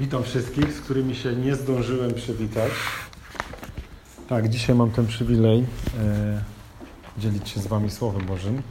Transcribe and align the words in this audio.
Witam 0.00 0.24
wszystkich, 0.24 0.72
z 0.72 0.80
którymi 0.80 1.14
się 1.14 1.32
nie 1.36 1.56
zdążyłem 1.56 2.14
przywitać. 2.14 2.72
Tak, 4.28 4.48
dzisiaj 4.48 4.76
mam 4.76 4.90
ten 4.90 5.06
przywilej 5.06 5.66
e, 5.98 6.42
dzielić 7.18 7.48
się 7.48 7.60
z 7.60 7.66
Wami 7.66 7.90
Słowem 7.90 8.26
Bożym. 8.26 8.62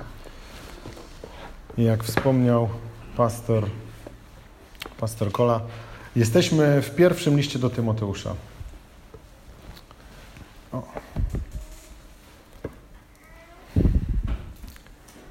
I 1.77 1.83
jak 1.83 2.03
wspomniał 2.03 2.69
pastor, 3.17 3.69
pastor 4.99 5.31
Kola, 5.31 5.61
jesteśmy 6.15 6.81
w 6.81 6.95
pierwszym 6.95 7.37
liście 7.37 7.59
do 7.59 7.69
Tymoteusza. 7.69 8.35
O. 10.71 10.83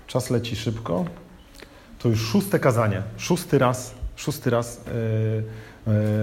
Czas 0.07 0.31
leci 0.31 0.57
szybko. 0.57 1.05
To 1.99 2.09
już 2.09 2.21
szóste 2.21 2.59
kazanie, 2.59 3.03
szósty 3.17 3.59
raz, 3.59 3.95
szósty 4.17 4.51
raz 4.51 4.81
yy, 4.87 5.45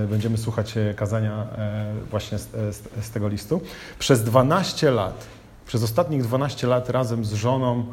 będziemy 0.09 0.37
słuchać 0.37 0.75
kazania 0.95 1.47
yy, 1.95 2.09
właśnie 2.09 2.37
z, 2.37 2.49
z, 2.51 3.05
z, 3.05 3.09
tego 3.09 3.27
listu. 3.27 3.61
Przez 3.99 4.23
12 4.23 4.91
lat, 4.91 5.25
przez 5.65 5.83
ostatnich 5.83 6.23
12 6.23 6.67
lat 6.67 6.89
razem 6.89 7.25
z 7.25 7.33
żoną 7.33 7.85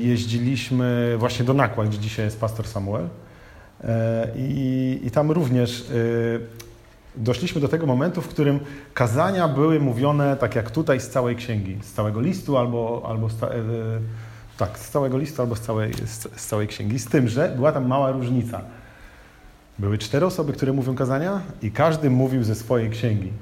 jeździliśmy 0.00 1.16
właśnie 1.18 1.44
do 1.44 1.54
Nakła, 1.54 1.84
gdzie 1.84 1.98
dzisiaj 1.98 2.24
jest 2.24 2.40
pastor 2.40 2.66
Samuel. 2.66 3.08
I, 4.36 5.00
i 5.04 5.10
tam 5.10 5.30
również 5.30 5.86
doszliśmy 7.16 7.60
do 7.60 7.68
tego 7.68 7.86
momentu, 7.86 8.22
w 8.22 8.28
którym 8.28 8.60
kazania 8.94 9.48
były 9.48 9.80
mówione 9.80 10.36
tak 10.36 10.56
jak 10.56 10.70
tutaj 10.70 11.00
z 11.00 11.08
całej 11.08 11.36
księgi, 11.36 11.78
z 11.82 11.92
całego 11.92 12.20
listu 12.20 12.58
albo, 12.58 13.02
albo 13.08 13.28
z, 13.28 13.34
tak, 14.58 14.78
z 14.78 14.90
całego 14.90 15.18
listu 15.18 15.42
albo 15.42 15.56
z 15.56 15.60
całej, 15.60 15.94
z, 15.94 16.40
z 16.40 16.46
całej 16.46 16.68
księgi. 16.68 16.98
Z 16.98 17.06
tym, 17.06 17.28
że 17.28 17.52
była 17.56 17.72
tam 17.72 17.86
mała 17.86 18.10
różnica. 18.10 18.60
Były 19.82 19.98
cztery 19.98 20.26
osoby, 20.26 20.52
które 20.52 20.72
mówią 20.72 20.94
kazania 20.94 21.40
i 21.62 21.70
każdy 21.70 22.10
mówił 22.10 22.44
ze 22.44 22.54
swojej 22.54 22.90
księgi. 22.90 23.32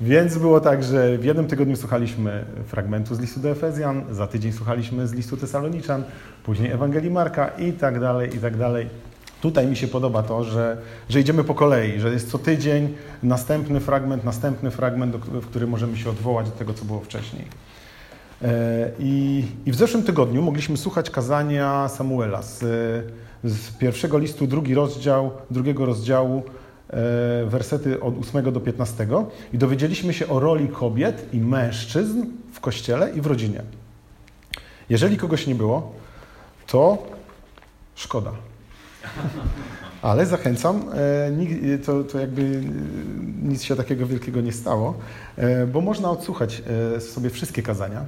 Więc 0.00 0.38
było 0.38 0.60
tak, 0.60 0.84
że 0.84 1.18
w 1.18 1.24
jednym 1.24 1.46
tygodniu 1.46 1.76
słuchaliśmy 1.76 2.44
fragmentu 2.66 3.14
z 3.14 3.20
listu 3.20 3.40
do 3.40 3.50
Efezjan, 3.50 4.04
za 4.10 4.26
tydzień 4.26 4.52
słuchaliśmy 4.52 5.06
z 5.06 5.12
listu 5.12 5.36
Tesaloniczan, 5.36 6.04
później 6.44 6.70
Ewangelii 6.70 7.10
Marka 7.10 7.48
i 7.48 7.72
tak 7.72 8.00
dalej, 8.00 8.36
i 8.36 8.38
tak 8.38 8.56
dalej. 8.56 8.88
Tutaj 9.40 9.66
mi 9.66 9.76
się 9.76 9.88
podoba 9.88 10.22
to, 10.22 10.44
że, 10.44 10.76
że 11.08 11.20
idziemy 11.20 11.44
po 11.44 11.54
kolei, 11.54 12.00
że 12.00 12.08
jest 12.08 12.30
co 12.30 12.38
tydzień 12.38 12.94
następny 13.22 13.80
fragment, 13.80 14.24
następny 14.24 14.70
fragment, 14.70 15.16
w 15.16 15.46
którym 15.46 15.70
możemy 15.70 15.96
się 15.96 16.10
odwołać 16.10 16.46
do 16.50 16.56
tego, 16.56 16.74
co 16.74 16.84
było 16.84 17.00
wcześniej. 17.00 17.44
E, 18.44 18.90
I, 18.98 19.44
I, 19.66 19.72
w 19.72 19.74
zeszłym 19.74 20.02
tygodniu 20.02 20.42
mogliśmy 20.42 20.76
słuchać 20.76 21.10
kazania 21.10 21.88
Samuela 21.88 22.42
z, 22.42 22.58
z 23.44 23.70
pierwszego 23.70 24.18
listu, 24.18 24.46
drugi 24.46 24.74
rozdział, 24.74 25.30
drugiego 25.50 25.86
rozdziału, 25.86 26.42
e, 26.90 26.92
wersety 27.46 28.00
od 28.00 28.14
8 28.28 28.52
do 28.52 28.60
15 28.60 29.06
i 29.52 29.58
dowiedzieliśmy 29.58 30.14
się 30.14 30.28
o 30.28 30.40
roli 30.40 30.68
kobiet 30.68 31.34
i 31.34 31.40
mężczyzn 31.40 32.26
w 32.52 32.60
kościele 32.60 33.10
i 33.10 33.20
w 33.20 33.26
rodzinie. 33.26 33.62
Jeżeli 34.88 35.16
kogoś 35.16 35.46
nie 35.46 35.54
było, 35.54 35.92
to 36.66 37.06
szkoda. 37.94 38.32
Ale 40.02 40.26
zachęcam, 40.26 40.84
e, 41.74 41.78
to, 41.78 42.04
to 42.04 42.18
jakby 42.18 42.62
nic 43.42 43.62
się 43.62 43.76
takiego 43.76 44.06
wielkiego 44.06 44.40
nie 44.40 44.52
stało, 44.52 44.94
bo 45.72 45.80
można 45.80 46.10
odsłuchać 46.10 46.62
sobie 46.98 47.30
wszystkie 47.30 47.62
kazania 47.62 48.04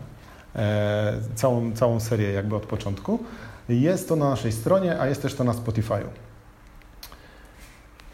całą, 1.35 1.73
całą 1.73 2.01
serię 2.01 2.33
jakby 2.33 2.57
od 2.57 2.67
początku. 2.67 3.25
Jest 3.69 4.09
to 4.09 4.17
na 4.17 4.31
naszej 4.31 4.53
stronie, 4.53 5.01
a 5.01 5.07
jest 5.07 5.23
też 5.23 5.35
to 5.35 5.45
na 5.45 5.53
Spotify'u. 5.53 6.09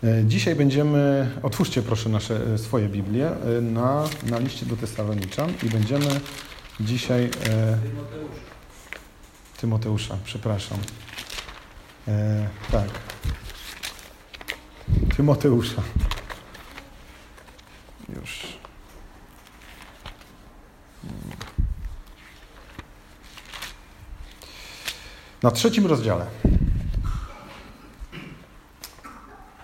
E, 0.04 0.24
dzisiaj 0.24 0.54
będziemy, 0.54 1.30
otwórzcie 1.42 1.82
proszę 1.82 2.08
nasze, 2.08 2.40
e, 2.54 2.58
swoje 2.58 2.88
Biblie 2.88 3.30
na, 3.62 4.04
na 4.30 4.38
liście 4.38 4.66
do 4.66 4.76
Tesaloniczan 4.76 5.52
i 5.62 5.66
będziemy 5.70 6.20
dzisiaj... 6.80 7.24
E, 7.24 7.78
Tymoteusza, 9.60 10.16
przepraszam. 10.24 10.78
E, 12.08 12.48
tak. 12.72 12.88
Tymoteusza. 15.16 15.82
Już. 18.16 18.61
Na 25.42 25.50
trzecim 25.50 25.86
rozdziale. 25.86 26.26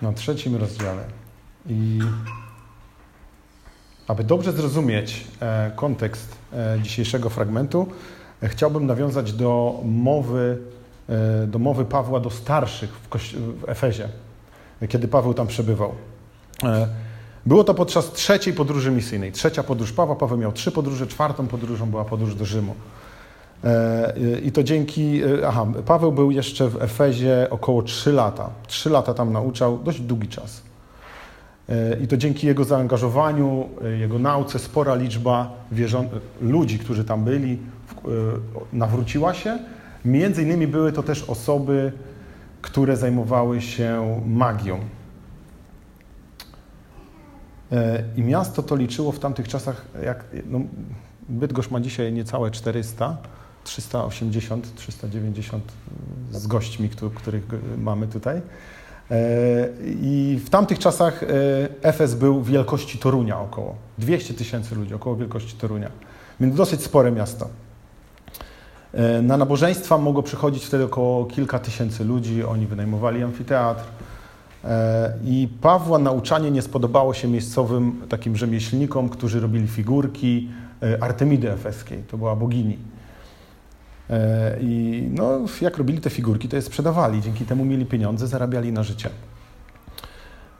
Na 0.01 0.13
trzecim 0.13 0.55
rozdziale. 0.55 1.03
I 1.69 1.99
aby 4.07 4.23
dobrze 4.23 4.51
zrozumieć 4.51 5.27
e, 5.39 5.71
kontekst 5.75 6.35
e, 6.53 6.79
dzisiejszego 6.81 7.29
fragmentu, 7.29 7.87
e, 8.43 8.49
chciałbym 8.49 8.85
nawiązać 8.85 9.33
do 9.33 9.79
mowy, 9.85 10.57
do 11.47 11.59
mowy 11.59 11.85
Pawła 11.85 12.19
do 12.19 12.29
starszych 12.29 12.89
w, 12.89 13.17
w 13.61 13.69
Efezie, 13.69 14.09
kiedy 14.89 15.07
Paweł 15.07 15.33
tam 15.33 15.47
przebywał. 15.47 15.95
Było 17.45 17.63
to 17.63 17.73
podczas 17.73 18.11
trzeciej 18.11 18.53
podróży 18.53 18.91
misyjnej. 18.91 19.31
Trzecia 19.31 19.63
podróż 19.63 19.91
Pawła. 19.91 20.15
Paweł 20.15 20.37
miał 20.37 20.51
trzy 20.51 20.71
podróże, 20.71 21.07
czwartą 21.07 21.47
podróżą 21.47 21.89
była 21.89 22.05
podróż 22.05 22.35
do 22.35 22.45
Rzymu. 22.45 22.75
E, 23.63 24.13
I 24.43 24.51
to 24.51 24.63
dzięki, 24.63 25.21
e, 25.23 25.47
aha, 25.47 25.65
Paweł 25.85 26.11
był 26.11 26.31
jeszcze 26.31 26.69
w 26.69 26.81
Efezie 26.81 27.47
około 27.49 27.83
3 27.83 28.11
lata. 28.11 28.49
3 28.67 28.89
lata 28.89 29.13
tam 29.13 29.33
nauczał, 29.33 29.77
dość 29.77 29.99
długi 29.99 30.27
czas. 30.27 30.61
E, 31.69 31.99
I 31.99 32.07
to 32.07 32.17
dzięki 32.17 32.47
jego 32.47 32.63
zaangażowaniu, 32.63 33.69
jego 33.99 34.19
nauce, 34.19 34.59
spora 34.59 34.95
liczba 34.95 35.53
ludzi, 36.41 36.79
którzy 36.79 37.03
tam 37.03 37.23
byli, 37.23 37.57
nawróciła 38.73 39.33
się. 39.33 39.59
Między 40.05 40.43
innymi 40.43 40.67
były 40.67 40.91
to 40.91 41.03
też 41.03 41.23
osoby, 41.23 41.91
które 42.61 42.97
zajmowały 42.97 43.61
się 43.61 44.21
magią. 44.25 44.79
I 48.17 48.21
miasto 48.21 48.63
to 48.63 48.75
liczyło 48.75 49.11
w 49.11 49.19
tamtych 49.19 49.47
czasach, 49.47 49.85
jak 50.03 50.25
no, 50.45 50.59
Bydgoszcz 51.29 51.71
ma 51.71 51.79
dzisiaj 51.79 52.13
niecałe 52.13 52.51
400 52.51 53.17
380, 53.63 54.75
390 54.75 55.63
z 56.31 56.47
gośćmi, 56.47 56.89
których 56.89 57.43
mamy 57.77 58.07
tutaj. 58.07 58.41
E, 59.11 59.69
I 60.01 60.39
w 60.45 60.49
tamtych 60.49 60.79
czasach 60.79 61.23
e, 61.23 61.27
Efes 61.81 62.15
był 62.15 62.43
wielkości 62.43 62.97
Torunia 62.97 63.39
około. 63.39 63.75
200 63.97 64.33
tysięcy 64.33 64.75
ludzi, 64.75 64.93
około 64.93 65.15
wielkości 65.15 65.55
Torunia. 65.55 65.89
Więc 66.39 66.55
dosyć 66.55 66.83
spore 66.83 67.11
miasto. 67.11 67.49
E, 68.93 69.21
na 69.21 69.37
nabożeństwa 69.37 69.97
mogło 69.97 70.23
przychodzić 70.23 70.65
wtedy 70.65 70.83
około 70.83 71.25
kilka 71.25 71.59
tysięcy 71.59 72.03
ludzi. 72.03 72.43
Oni 72.43 72.67
wynajmowali 72.67 73.23
amfiteatr. 73.23 73.83
I 75.23 75.47
Pawła 75.61 75.99
nauczanie 75.99 76.51
nie 76.51 76.61
spodobało 76.61 77.13
się 77.13 77.27
miejscowym 77.27 78.01
takim 78.09 78.37
rzemieślnikom, 78.37 79.09
którzy 79.09 79.39
robili 79.39 79.67
figurki 79.67 80.49
Artemidy 81.01 81.51
Efeskiej. 81.51 82.03
To 82.03 82.17
była 82.17 82.35
bogini. 82.35 82.77
E, 84.09 84.57
I 84.61 85.03
no, 85.11 85.39
jak 85.61 85.77
robili 85.77 86.01
te 86.01 86.09
figurki, 86.09 86.49
to 86.49 86.55
je 86.55 86.61
sprzedawali. 86.61 87.21
Dzięki 87.21 87.45
temu 87.45 87.65
mieli 87.65 87.85
pieniądze, 87.85 88.27
zarabiali 88.27 88.71
na 88.71 88.83
życie. 88.83 89.09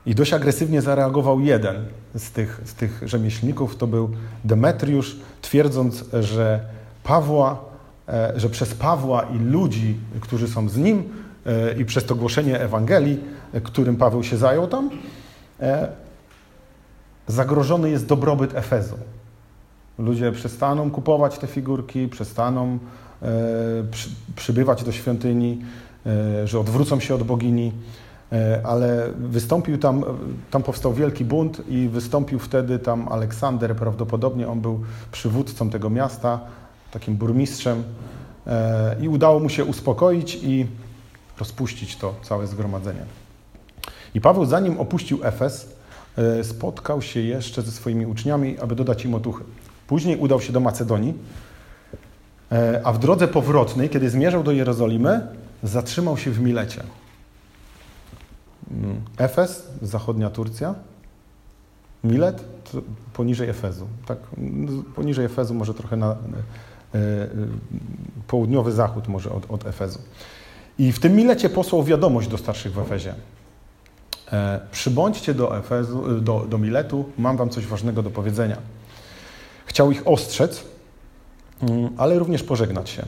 I 0.06 0.16
dość 0.16 0.34
agresywnie 0.34 0.82
zareagował 0.82 1.40
jeden 1.40 1.76
z 2.16 2.32
tych, 2.32 2.62
z 2.66 2.74
tych 2.74 3.02
rzemieślników, 3.06 3.76
to 3.76 3.88
był 3.88 4.10
Demetriusz, 4.46 5.18
twierdząc, 5.42 6.06
że 6.22 6.60
Pawła, 7.04 7.60
e, 8.08 8.34
że 8.36 8.50
przez 8.50 8.74
Pawła 8.74 9.22
i 9.22 9.40
ludzi, 9.40 9.98
którzy 10.22 10.48
są 10.48 10.70
z 10.70 10.78
nim 10.78 11.04
e, 11.46 11.74
i 11.74 11.86
przez 11.86 12.06
to 12.06 12.16
głoszenie 12.16 12.60
Ewangelii, 12.60 13.20
którym 13.64 13.96
Paweł 13.96 14.24
się 14.24 14.38
zajął 14.38 14.68
tam, 14.68 14.90
zagrożony 17.28 17.90
jest 17.90 18.06
dobrobyt 18.06 18.56
Efezu. 18.56 18.98
Ludzie 20.00 20.32
przestaną 20.32 20.92
kupować 20.92 21.38
te 21.38 21.48
figurki, 21.48 22.08
przestaną 22.08 22.80
przybywać 24.36 24.84
do 24.84 24.92
świątyni, 24.92 25.62
e, 26.06 26.48
że 26.48 26.60
odwrócą 26.60 27.00
się 27.00 27.16
od 27.16 27.24
bogini, 27.24 27.72
e, 28.32 28.62
ale 28.64 29.10
wystąpił 29.18 29.78
tam, 29.78 30.04
tam 30.52 30.64
powstał 30.64 30.94
wielki 30.94 31.26
bunt 31.26 31.62
i 31.70 31.90
wystąpił 31.90 32.40
wtedy 32.40 32.80
tam 32.80 33.08
Aleksander, 33.08 33.76
prawdopodobnie 33.76 34.48
on 34.48 34.62
był 34.62 34.84
przywódcą 35.12 35.70
tego 35.70 35.90
miasta, 35.90 36.40
takim 36.92 37.16
burmistrzem 37.16 37.84
i 39.02 39.10
udało 39.10 39.40
mu 39.40 39.50
się 39.50 39.66
uspokoić 39.66 40.36
i 40.36 40.68
rozpuścić 41.40 41.96
to 41.96 42.16
całe 42.22 42.48
zgromadzenie. 42.48 43.06
I 44.16 44.22
Paweł, 44.22 44.46
zanim 44.46 44.80
opuścił 44.80 45.20
Efes, 45.24 45.74
spotkał 46.44 47.02
się 47.02 47.20
jeszcze 47.20 47.62
ze 47.62 47.72
swoimi 47.72 48.06
uczniami, 48.06 48.60
aby 48.60 48.76
dodać 48.76 49.06
im 49.06 49.16
otuchy. 49.16 49.44
Później 49.88 50.18
udał 50.18 50.42
się 50.42 50.54
do 50.54 50.60
Macedonii, 50.60 51.14
E, 51.14 51.49
a 52.84 52.94
w 52.94 53.00
drodze 53.00 53.28
powrotnej, 53.28 53.90
kiedy 53.90 54.10
zmierzał 54.10 54.44
do 54.44 54.52
Jerozolimy, 54.52 55.28
zatrzymał 55.64 56.18
się 56.18 56.32
w 56.32 56.40
Milecie. 56.40 56.84
mm, 58.72 59.02
Efes, 59.18 59.68
zachodnia 59.82 60.30
Turcja, 60.30 60.76
Milet 62.04 62.44
poniżej 63.14 63.50
Efezu. 63.50 63.88
Tak, 64.06 64.18
poniżej 64.96 65.26
Efezu, 65.26 65.54
może 65.54 65.74
trochę 65.74 65.98
na 65.98 66.16
południowy 68.28 68.72
zachód 68.72 69.08
może 69.08 69.32
od, 69.32 69.52
od 69.52 69.66
Efezu. 69.66 70.00
I 70.80 70.92
w 70.92 71.00
tym 71.00 71.16
Milecie 71.16 71.50
posłał 71.50 71.84
wiadomość 71.84 72.28
do 72.28 72.38
starszych 72.38 72.74
w 72.74 72.80
Efezie. 72.80 73.14
E, 74.32 74.60
przybądźcie 74.72 75.34
do, 75.34 75.58
Efezu, 75.58 76.22
do, 76.22 76.46
do 76.50 76.58
Miletu, 76.58 77.06
mam 77.18 77.38
wam 77.38 77.50
coś 77.50 77.66
ważnego 77.66 78.04
do 78.04 78.10
powiedzenia. 78.10 78.58
Chciał 79.66 79.92
ich 79.92 80.08
ostrzec, 80.08 80.64
ale 81.98 82.20
również 82.20 82.44
pożegnać 82.44 82.90
się. 82.90 83.06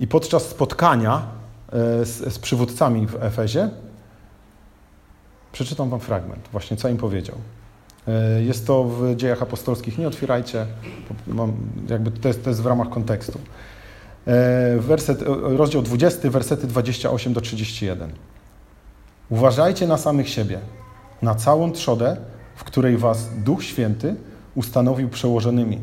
I 0.00 0.06
podczas 0.06 0.42
spotkania 0.42 1.22
e, 1.72 2.04
z, 2.04 2.34
z 2.34 2.38
przywódcami 2.38 3.06
w 3.06 3.22
Efezie 3.22 3.70
przeczytam 5.52 5.90
wam 5.90 6.00
fragment, 6.00 6.48
właśnie 6.52 6.76
co 6.76 6.88
im 6.88 6.96
powiedział. 6.96 7.36
E, 8.08 8.42
jest 8.42 8.66
to 8.66 8.84
w 8.84 9.16
dziejach 9.16 9.42
apostolskich, 9.42 9.98
nie 9.98 10.08
otwierajcie, 10.08 10.66
mam, 11.26 11.52
jakby 11.88 12.10
to 12.10 12.28
jest, 12.28 12.44
to 12.44 12.50
jest 12.50 12.62
w 12.62 12.66
ramach 12.66 12.88
kontekstu. 12.88 13.38
Werset, 14.78 15.22
rozdział 15.42 15.82
20, 15.82 16.30
wersety 16.30 16.66
28 16.66 17.32
do 17.32 17.40
31. 17.40 18.12
Uważajcie 19.30 19.86
na 19.86 19.98
samych 19.98 20.28
siebie, 20.28 20.58
na 21.22 21.34
całą 21.34 21.72
trzodę, 21.72 22.16
w 22.56 22.64
której 22.64 22.96
was 22.96 23.28
Duch 23.44 23.64
Święty 23.64 24.14
ustanowił 24.54 25.08
przełożonymi. 25.08 25.78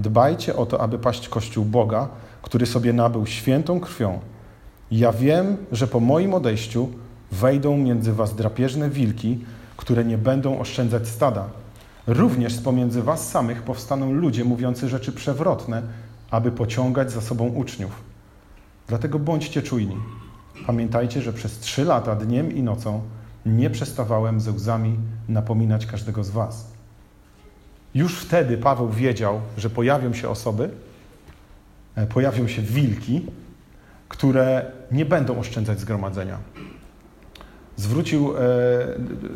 Dbajcie 0.00 0.56
o 0.56 0.66
to, 0.66 0.80
aby 0.80 0.98
paść 0.98 1.28
Kościół 1.28 1.64
Boga, 1.64 2.08
który 2.42 2.66
sobie 2.66 2.92
nabył 2.92 3.26
świętą 3.26 3.80
krwią. 3.80 4.20
Ja 4.90 5.12
wiem, 5.12 5.56
że 5.72 5.86
po 5.86 6.00
moim 6.00 6.34
odejściu 6.34 6.88
wejdą 7.32 7.76
między 7.76 8.12
was 8.12 8.34
drapieżne 8.34 8.90
wilki, 8.90 9.38
które 9.76 10.04
nie 10.04 10.18
będą 10.18 10.58
oszczędzać 10.58 11.08
stada. 11.08 11.48
Również 12.06 12.52
z 12.52 12.62
pomiędzy 12.62 13.02
was 13.02 13.28
samych 13.28 13.62
powstaną 13.62 14.12
ludzie 14.12 14.44
mówiący 14.44 14.88
rzeczy 14.88 15.12
przewrotne, 15.12 15.82
aby 16.30 16.52
pociągać 16.52 17.12
za 17.12 17.20
sobą 17.20 17.48
uczniów. 17.48 18.02
Dlatego 18.88 19.18
bądźcie 19.18 19.62
czujni. 19.62 19.96
Pamiętajcie, 20.66 21.22
że 21.22 21.32
przez 21.32 21.58
trzy 21.58 21.84
lata, 21.84 22.16
dniem 22.16 22.56
i 22.56 22.62
nocą, 22.62 23.00
nie 23.46 23.70
przestawałem 23.70 24.40
ze 24.40 24.52
łzami 24.52 24.96
napominać 25.28 25.86
każdego 25.86 26.24
z 26.24 26.30
Was. 26.30 26.69
Już 27.94 28.18
wtedy 28.18 28.58
Paweł 28.58 28.88
wiedział, 28.88 29.40
że 29.56 29.70
pojawią 29.70 30.14
się 30.14 30.28
osoby, 30.28 30.70
e, 31.94 32.06
pojawią 32.06 32.48
się 32.48 32.62
wilki, 32.62 33.26
które 34.08 34.64
nie 34.92 35.04
będą 35.04 35.38
oszczędzać 35.38 35.80
zgromadzenia. 35.80 36.38
Zwrócił, 37.76 38.36
e, 38.36 38.40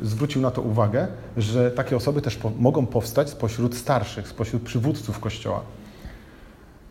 zwrócił 0.02 0.42
na 0.42 0.50
to 0.50 0.62
uwagę, 0.62 1.06
że 1.36 1.70
takie 1.70 1.96
osoby 1.96 2.22
też 2.22 2.36
po, 2.36 2.50
mogą 2.50 2.86
powstać 2.86 3.30
spośród 3.30 3.76
starszych, 3.76 4.28
spośród 4.28 4.62
przywódców 4.62 5.20
Kościoła. 5.20 5.62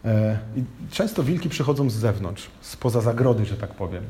E, 0.05 0.37
I 0.55 0.63
często 0.91 1.23
wilki 1.23 1.49
przychodzą 1.49 1.89
z 1.89 1.93
zewnątrz, 1.93 2.49
spoza 2.61 3.01
zagrody, 3.01 3.45
że 3.45 3.57
tak 3.57 3.73
powiem. 3.73 4.03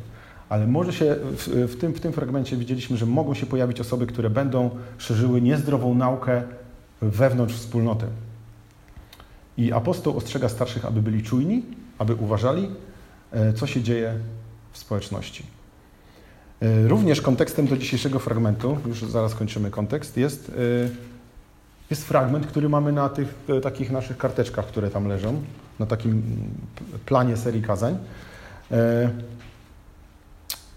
Ale 0.50 0.68
może 0.68 0.94
się 0.94 1.16
w, 1.16 1.48
w, 1.48 1.80
tym, 1.80 1.94
w 1.94 2.00
tym 2.00 2.14
fragmencie 2.14 2.58
widzieliśmy, 2.58 2.98
że 2.98 3.06
mogą 3.06 3.34
się 3.34 3.46
pojawić 3.46 3.80
osoby, 3.80 4.08
które 4.08 4.30
będą 4.30 4.70
szerzyły 4.98 5.42
niezdrową 5.42 5.96
naukę 5.96 6.44
wewnątrz 7.10 7.56
wspólnoty. 7.56 8.06
I 9.58 9.74
apostoł 9.74 10.18
ostrzega 10.18 10.50
starszych, 10.50 10.86
aby 10.86 11.02
byli 11.02 11.24
czujni, 11.24 11.64
aby 11.98 12.16
uważali, 12.16 12.70
e, 13.32 13.54
co 13.54 13.68
się 13.68 13.82
dzieje 13.82 14.14
w 14.72 14.78
społeczności. 14.78 15.46
E, 16.62 16.88
również 16.88 17.22
kontekstem 17.22 17.68
do 17.68 17.78
dzisiejszego 17.78 18.20
fragmentu, 18.20 18.78
już 18.86 19.02
zaraz 19.02 19.36
kończymy 19.36 19.72
kontekst, 19.72 20.18
jest, 20.18 20.52
jest 21.90 22.06
fragment, 22.06 22.48
który 22.48 22.70
mamy 22.70 22.92
na 22.92 23.10
tych 23.10 23.34
takich 23.64 23.92
naszych 23.92 24.18
karteczkach, 24.18 24.66
które 24.66 24.90
tam 24.90 25.08
leżą 25.08 25.42
na 25.80 25.86
takim 25.86 26.24
planie 27.06 27.38
serii 27.38 27.62
kazań, 27.62 27.94
e, 28.72 29.10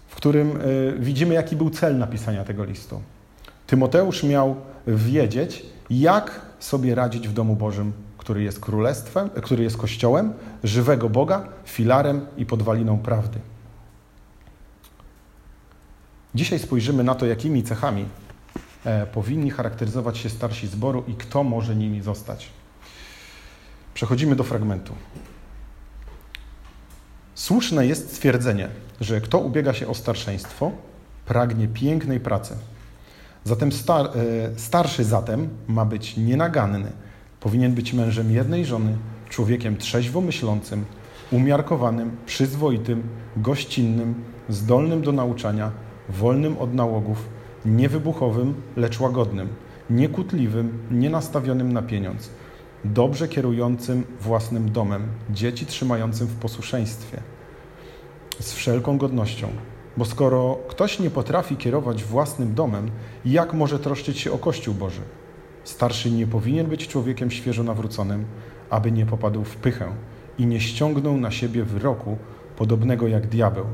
w 0.07 0.15
którym 0.15 0.51
e, 0.51 0.59
widzimy, 0.99 1.33
jaki 1.33 1.55
był 1.55 1.69
cel 1.69 1.97
napisania 1.97 2.43
tego 2.43 2.63
listu. 2.63 3.01
Tymoteusz 3.67 4.23
miał 4.23 4.55
wiedzieć, 4.87 5.65
jak 5.89 6.41
sobie 6.59 6.95
radzić 6.95 7.27
w 7.27 7.33
domu 7.33 7.55
Bożym, 7.55 7.93
który 8.17 8.43
jest 8.43 8.59
królestwem, 8.59 9.29
który 9.29 9.63
jest 9.63 9.77
kościołem 9.77 10.33
żywego 10.63 11.09
Boga, 11.09 11.47
filarem 11.65 12.25
i 12.37 12.45
podwaliną 12.45 12.97
prawdy. 12.97 13.39
Dzisiaj 16.35 16.59
spojrzymy 16.59 17.03
na 17.03 17.15
to, 17.15 17.25
jakimi 17.25 17.63
cechami 17.63 18.05
e, 18.85 19.05
powinni 19.05 19.51
charakteryzować 19.51 20.17
się 20.17 20.29
starsi 20.29 20.67
zboru 20.67 21.03
i 21.07 21.13
kto 21.13 21.43
może 21.43 21.75
nimi 21.75 22.01
zostać. 22.01 22.49
Przechodzimy 23.93 24.35
do 24.35 24.43
fragmentu. 24.43 24.93
Słuszne 27.35 27.87
jest 27.87 28.09
stwierdzenie, 28.09 28.69
że 29.01 29.21
kto 29.21 29.39
ubiega 29.39 29.73
się 29.73 29.87
o 29.87 29.93
starszeństwo, 29.93 30.71
pragnie 31.25 31.67
pięknej 31.67 32.19
pracy. 32.19 32.57
Zatem 33.43 33.71
star, 33.71 34.05
e, 34.05 34.09
starszy 34.59 35.03
zatem 35.03 35.49
ma 35.67 35.85
być 35.85 36.17
nienaganny, 36.17 36.91
powinien 37.39 37.73
być 37.73 37.93
mężem 37.93 38.31
jednej 38.31 38.65
żony, 38.65 38.97
człowiekiem 39.29 39.77
trzeźwo 39.77 40.21
myślącym, 40.21 40.85
umiarkowanym, 41.31 42.17
przyzwoitym, 42.25 43.03
gościnnym, 43.37 44.15
zdolnym 44.49 45.01
do 45.01 45.11
nauczania, 45.11 45.71
wolnym 46.09 46.57
od 46.57 46.73
nałogów, 46.73 47.29
niewybuchowym, 47.65 48.53
lecz 48.75 48.99
łagodnym, 48.99 49.49
niekutliwym, 49.89 50.79
nienastawionym 50.91 51.73
na 51.73 51.81
pieniądz– 51.81 52.29
dobrze 52.85 53.27
kierującym 53.27 54.03
własnym 54.21 54.71
domem, 54.71 55.07
dzieci 55.29 55.65
trzymającym 55.65 56.27
w 56.27 56.35
posłuszeństwie, 56.35 57.21
z 58.39 58.53
wszelką 58.53 58.97
godnością. 58.97 59.47
Bo 59.97 60.05
skoro 60.05 60.59
ktoś 60.67 60.99
nie 60.99 61.09
potrafi 61.09 61.55
kierować 61.55 62.03
własnym 62.03 62.53
domem, 62.53 62.91
jak 63.25 63.53
może 63.53 63.79
troszczyć 63.79 64.19
się 64.19 64.31
o 64.31 64.37
Kościół 64.37 64.73
Boży? 64.73 65.01
Starszy 65.63 66.11
nie 66.11 66.27
powinien 66.27 66.67
być 66.67 66.87
człowiekiem 66.87 67.31
świeżo 67.31 67.63
nawróconym, 67.63 68.25
aby 68.69 68.91
nie 68.91 69.05
popadł 69.05 69.43
w 69.43 69.55
pychę 69.55 69.91
i 70.37 70.45
nie 70.45 70.59
ściągnął 70.59 71.17
na 71.17 71.31
siebie 71.31 71.63
wyroku 71.63 72.17
podobnego 72.57 73.07
jak 73.07 73.27
diabeł. 73.27 73.65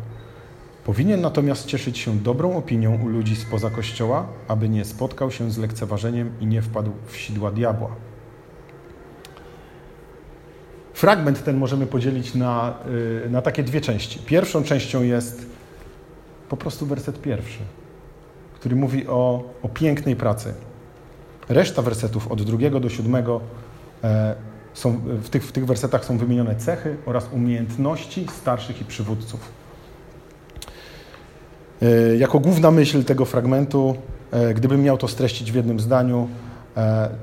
Powinien 0.85 1.21
natomiast 1.21 1.65
cieszyć 1.65 1.97
się 1.97 2.17
dobrą 2.17 2.57
opinią 2.57 3.03
u 3.03 3.07
ludzi 3.07 3.35
spoza 3.35 3.69
Kościoła, 3.69 4.27
aby 4.47 4.69
nie 4.69 4.85
spotkał 4.85 5.31
się 5.31 5.51
z 5.51 5.57
lekceważeniem 5.57 6.31
i 6.41 6.45
nie 6.45 6.61
wpadł 6.61 6.91
w 7.07 7.17
sidła 7.17 7.51
diabła. 7.51 7.95
Fragment 10.93 11.43
ten 11.43 11.57
możemy 11.57 11.87
podzielić 11.87 12.35
na, 12.35 12.73
y, 13.25 13.29
na 13.29 13.41
takie 13.41 13.63
dwie 13.63 13.81
części. 13.81 14.19
Pierwszą 14.19 14.63
częścią 14.63 15.03
jest 15.03 15.45
po 16.49 16.57
prostu 16.57 16.85
werset 16.85 17.21
pierwszy, 17.21 17.59
który 18.55 18.75
mówi 18.75 19.07
o, 19.07 19.43
o 19.63 19.69
pięknej 19.69 20.15
pracy. 20.15 20.53
Reszta 21.49 21.81
wersetów 21.81 22.27
od 22.27 22.41
drugiego 22.41 22.79
do 22.79 22.89
siódmego 22.89 23.41
e, 24.03 24.35
są, 24.73 24.99
w, 25.05 25.29
tych, 25.29 25.45
w 25.45 25.51
tych 25.51 25.65
wersetach 25.65 26.05
są 26.05 26.17
wymienione 26.17 26.55
cechy 26.55 26.97
oraz 27.05 27.29
umiejętności 27.31 28.27
starszych 28.39 28.81
i 28.81 28.85
przywódców. 28.85 29.39
E, 31.81 32.17
jako 32.17 32.39
główna 32.39 32.71
myśl 32.71 33.03
tego 33.03 33.25
fragmentu, 33.25 33.95
e, 34.31 34.53
gdybym 34.53 34.83
miał 34.83 34.97
to 34.97 35.07
streścić 35.07 35.51
w 35.51 35.55
jednym 35.55 35.79
zdaniu, 35.79 36.27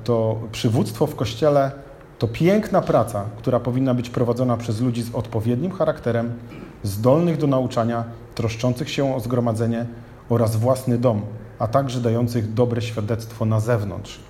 to 0.05 0.41
przywództwo 0.53 1.07
w 1.07 1.17
Kościele 1.17 1.71
to 2.21 2.29
piękna 2.29 2.81
praca, 2.81 3.25
która 3.39 3.61
powinna 3.61 3.95
być 3.95 4.11
prowadzona 4.11 4.57
przez 4.57 4.81
ludzi 4.81 5.03
z 5.03 5.15
odpowiednim 5.15 5.73
charakterem, 5.73 6.33
zdolnych 6.83 7.37
do 7.37 7.47
nauczania, 7.47 8.05
troszczących 8.35 8.91
się 8.91 9.15
o 9.15 9.21
zgromadzenie 9.21 9.87
oraz 10.29 10.57
własny 10.57 10.99
dom, 10.99 11.23
a 11.59 11.67
także 11.67 12.01
dających 12.01 12.55
dobre 12.55 12.83
świadectwo 12.83 13.45
na 13.45 13.61
zewnątrz. 13.61 14.21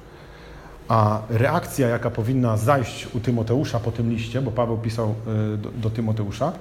A 0.88 1.23
reakcja, 1.30 1.88
jaka 1.88 2.11
powinna 2.11 2.56
zajść 2.56 3.14
u 3.14 3.20
Tymoteusza 3.20 3.80
po 3.80 3.92
tym 3.92 4.11
liście, 4.11 4.42
bo 4.42 4.50
Paweł 4.50 4.78
pisał 4.78 5.14
y, 5.54 5.56
do, 5.56 5.70
do 5.70 5.90
Tymoteusza, 5.90 6.52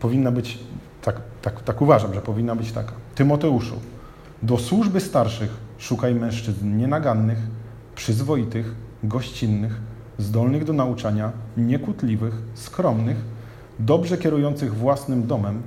powinna 0.00 0.30
być, 0.30 0.58
tak, 1.02 1.20
tak, 1.42 1.62
tak 1.62 1.82
uważam, 1.82 2.14
że 2.14 2.20
powinna 2.20 2.54
być 2.54 2.72
taka. 2.72 2.92
Tymoteuszu, 3.14 3.76
do 4.42 4.58
służby 4.58 5.00
starszych 5.00 5.50
szukaj 5.78 6.14
mężczyzn 6.14 6.76
nienagannych, 6.76 7.38
przyzwoitych, 7.94 8.74
gościnnych, 9.04 9.93
zdolnych 10.18 10.64
do 10.64 10.72
nauczania, 10.72 11.32
niekutliwych, 11.56 12.34
skromnych, 12.54 13.16
dobrze 13.78 14.18
kierujących 14.18 14.74
własnym 14.74 15.26
domem 15.26 15.62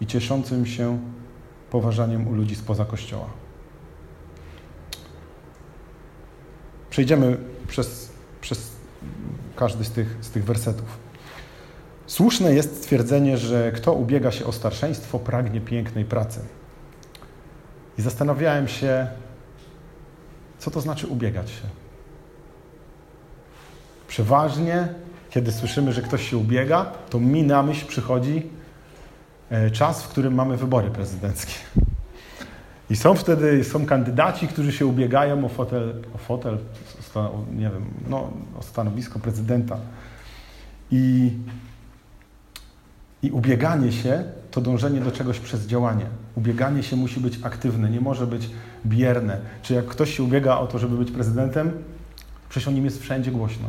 i 0.00 0.06
cieszącym 0.06 0.66
się 0.66 0.98
poważaniem 1.70 2.28
u 2.28 2.34
ludzi 2.34 2.56
spoza 2.56 2.84
Kościoła. 2.84 3.26
Przejdziemy 6.90 7.36
przez, 7.68 8.12
przez 8.40 8.72
każdy 9.56 9.84
z 9.84 9.90
tych, 9.90 10.16
z 10.20 10.30
tych 10.30 10.44
wersetów. 10.44 10.98
Słuszne 12.06 12.54
jest 12.54 12.76
stwierdzenie, 12.76 13.38
że 13.38 13.72
kto 13.72 13.92
ubiega 13.92 14.30
się 14.30 14.44
o 14.44 14.52
starszeństwo, 14.52 15.18
pragnie 15.18 15.60
pięknej 15.60 16.04
pracy. 16.04 16.40
I 17.98 18.02
zastanawiałem 18.02 18.68
się, 18.68 19.06
co 20.58 20.70
to 20.70 20.80
znaczy 20.80 21.06
ubiegać 21.06 21.50
się. 21.50 21.85
Przeważnie, 24.16 24.88
kiedy 25.30 25.52
słyszymy, 25.52 25.92
że 25.92 26.02
ktoś 26.02 26.30
się 26.30 26.36
ubiega, 26.36 26.92
to 27.10 27.20
mi 27.20 27.42
na 27.42 27.62
myśl 27.62 27.86
przychodzi 27.86 28.46
e, 29.50 29.70
czas, 29.70 30.02
w 30.02 30.08
którym 30.08 30.34
mamy 30.34 30.56
wybory 30.56 30.90
prezydenckie. 30.90 31.52
I 32.90 32.96
są 32.96 33.14
wtedy 33.14 33.64
są 33.64 33.86
kandydaci, 33.86 34.48
którzy 34.48 34.72
się 34.72 34.86
ubiegają 34.86 35.44
o 35.44 35.48
fotel, 35.48 35.94
o 36.14 36.18
fotel 36.18 36.58
nie 37.56 37.70
wiem, 37.70 37.84
no, 38.08 38.30
o 38.58 38.62
stanowisko 38.62 39.18
prezydenta. 39.18 39.76
I, 40.90 41.32
I 43.22 43.30
ubieganie 43.30 43.92
się 43.92 44.24
to 44.50 44.60
dążenie 44.60 45.00
do 45.00 45.12
czegoś 45.12 45.40
przez 45.40 45.66
działanie. 45.66 46.06
Ubieganie 46.34 46.82
się 46.82 46.96
musi 46.96 47.20
być 47.20 47.38
aktywne, 47.42 47.90
nie 47.90 48.00
może 48.00 48.26
być 48.26 48.50
bierne. 48.86 49.38
Czy 49.62 49.74
jak 49.74 49.86
ktoś 49.86 50.16
się 50.16 50.22
ubiega 50.22 50.58
o 50.58 50.66
to, 50.66 50.78
żeby 50.78 50.96
być 50.96 51.10
prezydentem, 51.10 51.72
przecież 52.48 52.68
o 52.68 52.70
nim 52.70 52.84
jest 52.84 53.02
wszędzie 53.02 53.30
głośno. 53.30 53.68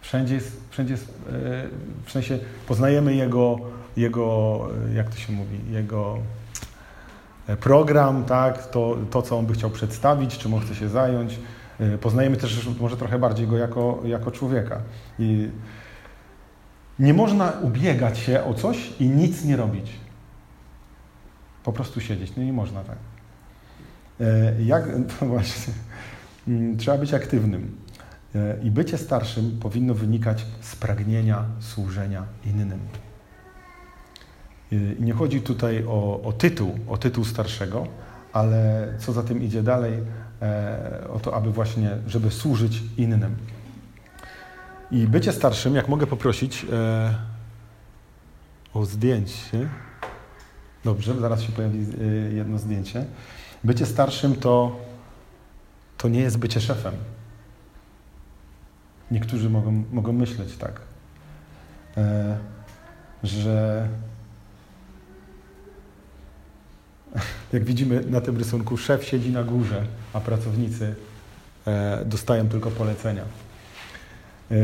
Wszędzie 0.00 0.34
jest, 0.34 0.60
wszędzie 0.70 0.92
jest 0.92 1.04
e, 1.04 1.32
w 2.04 2.12
sensie 2.12 2.38
poznajemy 2.68 3.14
jego, 3.14 3.58
jego, 3.96 4.60
e, 4.90 4.94
jak 4.94 5.10
to 5.10 5.16
się 5.16 5.32
mówi, 5.32 5.58
jego 5.70 6.18
e, 7.46 7.56
program, 7.56 8.24
tak, 8.24 8.66
to, 8.66 8.96
to, 9.10 9.22
co 9.22 9.38
on 9.38 9.46
by 9.46 9.54
chciał 9.54 9.70
przedstawić, 9.70 10.38
czym 10.38 10.54
on 10.54 10.60
chce 10.60 10.74
się 10.74 10.88
zająć. 10.88 11.38
Poznajemy 12.00 12.36
też 12.36 12.68
może 12.80 12.96
trochę 12.96 13.18
bardziej 13.18 13.46
go 13.46 13.56
jako, 13.56 14.02
jako 14.04 14.30
człowieka. 14.30 14.80
I 15.18 15.48
nie 16.98 17.14
można 17.14 17.50
ubiegać 17.50 18.18
się 18.18 18.44
o 18.44 18.54
coś 18.54 18.92
i 19.00 19.08
nic 19.08 19.44
nie 19.44 19.56
robić. 19.56 19.92
Po 21.64 21.72
prostu 21.72 22.00
siedzieć. 22.00 22.36
No 22.36 22.42
nie 22.42 22.52
można 22.52 22.84
tak. 22.84 22.96
Jak, 24.58 24.84
właśnie, 25.20 25.72
mm, 26.48 26.76
trzeba 26.76 26.98
być 26.98 27.14
aktywnym. 27.14 27.76
E, 28.34 28.58
I 28.62 28.70
bycie 28.70 28.98
starszym 28.98 29.58
powinno 29.60 29.94
wynikać 29.94 30.46
z 30.60 30.76
pragnienia 30.76 31.44
służenia 31.60 32.24
innym. 32.44 32.80
E, 34.72 34.76
I 34.98 35.02
nie 35.02 35.12
chodzi 35.12 35.40
tutaj 35.40 35.84
o, 35.84 36.20
o 36.22 36.32
tytuł, 36.32 36.78
o 36.88 36.96
tytuł 36.96 37.24
starszego, 37.24 37.86
ale 38.32 38.92
co 38.98 39.12
za 39.12 39.22
tym 39.22 39.42
idzie 39.42 39.62
dalej, 39.62 39.92
e, 40.42 41.08
o 41.12 41.20
to, 41.20 41.34
aby 41.34 41.50
właśnie, 41.50 41.90
żeby 42.06 42.30
służyć 42.30 42.82
innym. 42.96 43.36
I 44.90 45.06
bycie 45.06 45.32
starszym, 45.32 45.74
jak 45.74 45.88
mogę 45.88 46.06
poprosić 46.06 46.66
e, 46.72 47.14
o 48.74 48.84
zdjęcie. 48.84 49.68
Dobrze, 50.84 51.20
zaraz 51.20 51.42
się 51.42 51.52
pojawi 51.52 51.78
e, 51.78 52.04
jedno 52.34 52.58
zdjęcie. 52.58 53.04
Bycie 53.64 53.86
starszym 53.86 54.36
to, 54.36 54.76
to 55.96 56.08
nie 56.08 56.20
jest 56.20 56.38
bycie 56.38 56.60
szefem. 56.60 56.94
Niektórzy 59.10 59.50
mogą, 59.50 59.84
mogą 59.92 60.12
myśleć 60.12 60.56
tak, 60.56 60.80
e, 61.96 62.38
że 63.22 63.88
jak 67.52 67.64
widzimy 67.64 68.00
na 68.00 68.20
tym 68.20 68.36
rysunku, 68.36 68.76
szef 68.76 69.04
siedzi 69.04 69.32
na 69.32 69.44
górze, 69.44 69.86
a 70.12 70.20
pracownicy 70.20 70.94
e, 71.66 72.04
dostają 72.04 72.48
tylko 72.48 72.70
polecenia. 72.70 73.22
E, 74.50 74.54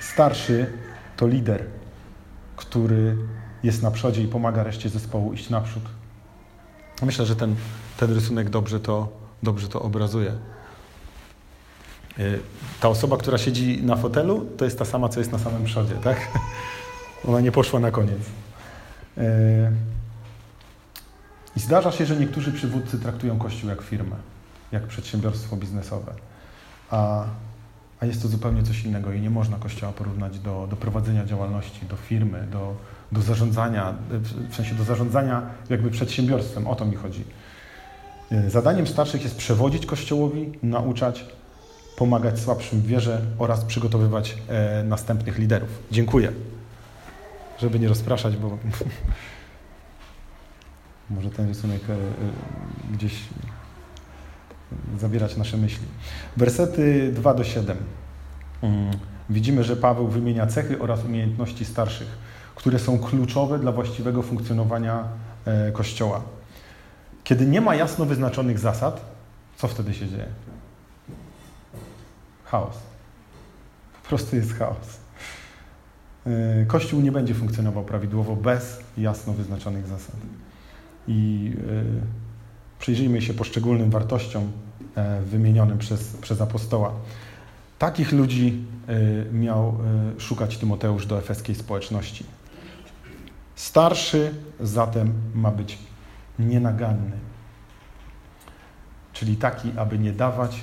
starszy 0.00 0.72
to 1.16 1.26
lider, 1.26 1.64
który 2.56 3.16
jest 3.62 3.82
na 3.82 3.90
przodzie 3.90 4.22
i 4.22 4.28
pomaga 4.28 4.62
reszcie 4.62 4.88
zespołu 4.88 5.32
iść 5.32 5.50
naprzód. 5.50 5.82
Myślę, 7.02 7.26
że 7.26 7.36
ten, 7.36 7.54
ten 7.96 8.14
rysunek 8.14 8.50
dobrze 8.50 8.80
to, 8.80 9.12
dobrze 9.42 9.68
to 9.68 9.82
obrazuje. 9.82 10.32
Y, 12.18 12.40
ta 12.80 12.88
osoba, 12.88 13.16
która 13.16 13.38
siedzi 13.38 13.82
na 13.82 13.96
fotelu, 13.96 14.46
to 14.56 14.64
jest 14.64 14.78
ta 14.78 14.84
sama, 14.84 15.08
co 15.08 15.20
jest 15.20 15.32
na 15.32 15.38
samym 15.38 15.64
przodzie, 15.64 15.94
tak? 15.94 16.28
Ona 17.28 17.40
nie 17.40 17.52
poszła 17.52 17.80
na 17.80 17.90
koniec. 17.90 18.20
Y, 19.18 19.22
I 21.56 21.60
zdarza 21.60 21.92
się, 21.92 22.06
że 22.06 22.16
niektórzy 22.16 22.52
przywódcy 22.52 22.98
traktują 22.98 23.38
Kościół 23.38 23.70
jak 23.70 23.82
firmę, 23.82 24.16
jak 24.72 24.86
przedsiębiorstwo 24.86 25.56
biznesowe. 25.56 26.12
A, 26.90 27.24
a 28.00 28.06
jest 28.06 28.22
to 28.22 28.28
zupełnie 28.28 28.62
coś 28.62 28.84
innego 28.84 29.12
i 29.12 29.20
nie 29.20 29.30
można 29.30 29.56
Kościoła 29.56 29.92
porównać 29.92 30.38
do, 30.38 30.66
do 30.70 30.76
prowadzenia 30.76 31.24
działalności, 31.24 31.86
do 31.86 31.96
firmy, 31.96 32.46
do, 32.52 32.74
do 33.12 33.22
zarządzania, 33.22 33.94
w 34.50 34.54
sensie 34.54 34.74
do 34.74 34.84
zarządzania 34.84 35.42
jakby 35.70 35.90
przedsiębiorstwem. 35.90 36.66
O 36.66 36.74
to 36.74 36.84
mi 36.84 36.96
chodzi. 36.96 37.24
Y, 38.32 38.50
zadaniem 38.50 38.86
starszych 38.86 39.22
jest 39.22 39.36
przewodzić 39.36 39.86
Kościołowi, 39.86 40.52
nauczać, 40.62 41.24
pomagać 41.98 42.40
słabszym 42.40 42.80
w 42.80 42.86
wierze 42.86 43.20
oraz 43.38 43.64
przygotowywać 43.64 44.36
e, 44.48 44.84
następnych 44.84 45.38
liderów. 45.38 45.68
Dziękuję. 45.90 46.32
Żeby 47.58 47.78
nie 47.78 47.88
rozpraszać, 47.88 48.36
bo 48.36 48.58
może 51.10 51.30
ten 51.30 51.48
rysunek 51.48 51.80
e, 51.88 51.92
e, 51.92 51.96
gdzieś 52.92 53.14
zabierać 54.98 55.36
nasze 55.36 55.56
myśli. 55.56 55.86
Wersety 56.36 57.12
2 57.12 57.34
do 57.34 57.44
7. 57.44 57.76
Mm. 58.62 58.90
Widzimy, 59.30 59.64
że 59.64 59.76
Paweł 59.76 60.08
wymienia 60.08 60.46
cechy 60.46 60.78
oraz 60.78 61.04
umiejętności 61.04 61.64
starszych, 61.64 62.18
które 62.54 62.78
są 62.78 62.98
kluczowe 62.98 63.58
dla 63.58 63.72
właściwego 63.72 64.22
funkcjonowania 64.22 65.04
e, 65.44 65.72
Kościoła. 65.72 66.22
Kiedy 67.24 67.46
nie 67.46 67.60
ma 67.60 67.74
jasno 67.74 68.04
wyznaczonych 68.04 68.58
zasad, 68.58 69.00
co 69.56 69.68
wtedy 69.68 69.94
się 69.94 70.08
dzieje? 70.08 70.26
Chaos. 72.50 72.76
Po 74.02 74.08
prostu 74.08 74.36
jest 74.36 74.54
chaos. 74.54 74.98
E, 76.26 76.64
Kościół 76.66 77.00
nie 77.00 77.12
będzie 77.12 77.34
funkcjonował 77.34 77.84
prawidłowo 77.84 78.36
bez 78.36 78.80
jasno 78.96 79.32
wyznaczonych 79.32 79.86
zasad. 79.86 80.16
I 81.08 81.52
e, 81.56 82.78
przyjrzyjmy 82.78 83.22
się 83.22 83.34
poszczególnym 83.34 83.90
wartościom 83.90 84.52
e, 84.94 85.22
wymienionym 85.22 85.78
przez, 85.78 86.16
przez 86.16 86.40
apostoła. 86.40 86.92
Takich 87.78 88.12
ludzi 88.12 88.64
miał 89.32 89.78
szukać 90.18 90.58
Tymoteusz 90.58 91.06
do 91.06 91.18
efeskiej 91.18 91.54
społeczności. 91.54 92.24
Starszy 93.54 94.34
zatem 94.60 95.12
ma 95.34 95.50
być 95.50 95.78
nienaganny, 96.38 97.16
czyli 99.12 99.36
taki, 99.36 99.72
aby 99.76 99.98
nie 99.98 100.12
dawać 100.12 100.62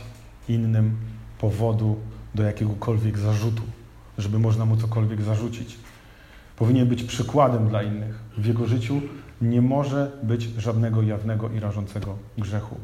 innym 0.50 0.98
powodu 1.40 1.96
do 2.36 2.44
jakiegokolwiek 2.44 3.18
zarzutu, 3.18 3.64
żeby 4.18 4.40
można 4.40 4.66
mu 4.66 4.78
cokolwiek 4.78 5.22
zarzucić. 5.22 5.78
Powinien 6.56 6.88
być 6.88 7.04
przykładem 7.04 7.68
dla 7.68 7.84
innych. 7.84 8.20
W 8.38 8.46
jego 8.46 8.66
życiu 8.66 9.02
nie 9.42 9.62
może 9.62 10.12
być 10.24 10.44
żadnego 10.44 11.02
jawnego 11.02 11.50
i 11.50 11.60
rażącego 11.60 12.18
grzechu. 12.38 12.76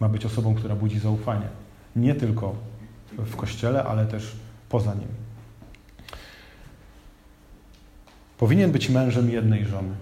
Ma 0.00 0.08
być 0.08 0.26
osobą, 0.26 0.54
która 0.54 0.76
budzi 0.76 0.98
zaufanie. 0.98 1.46
Nie 1.96 2.14
tylko 2.14 2.54
w 3.18 3.36
kościele, 3.36 3.84
ale 3.84 4.06
też 4.06 4.36
poza 4.68 4.94
nim. 4.94 5.08
Powinien 8.38 8.72
być 8.72 8.90
mężem 8.90 9.30
jednej 9.30 9.66
żony. 9.66 9.94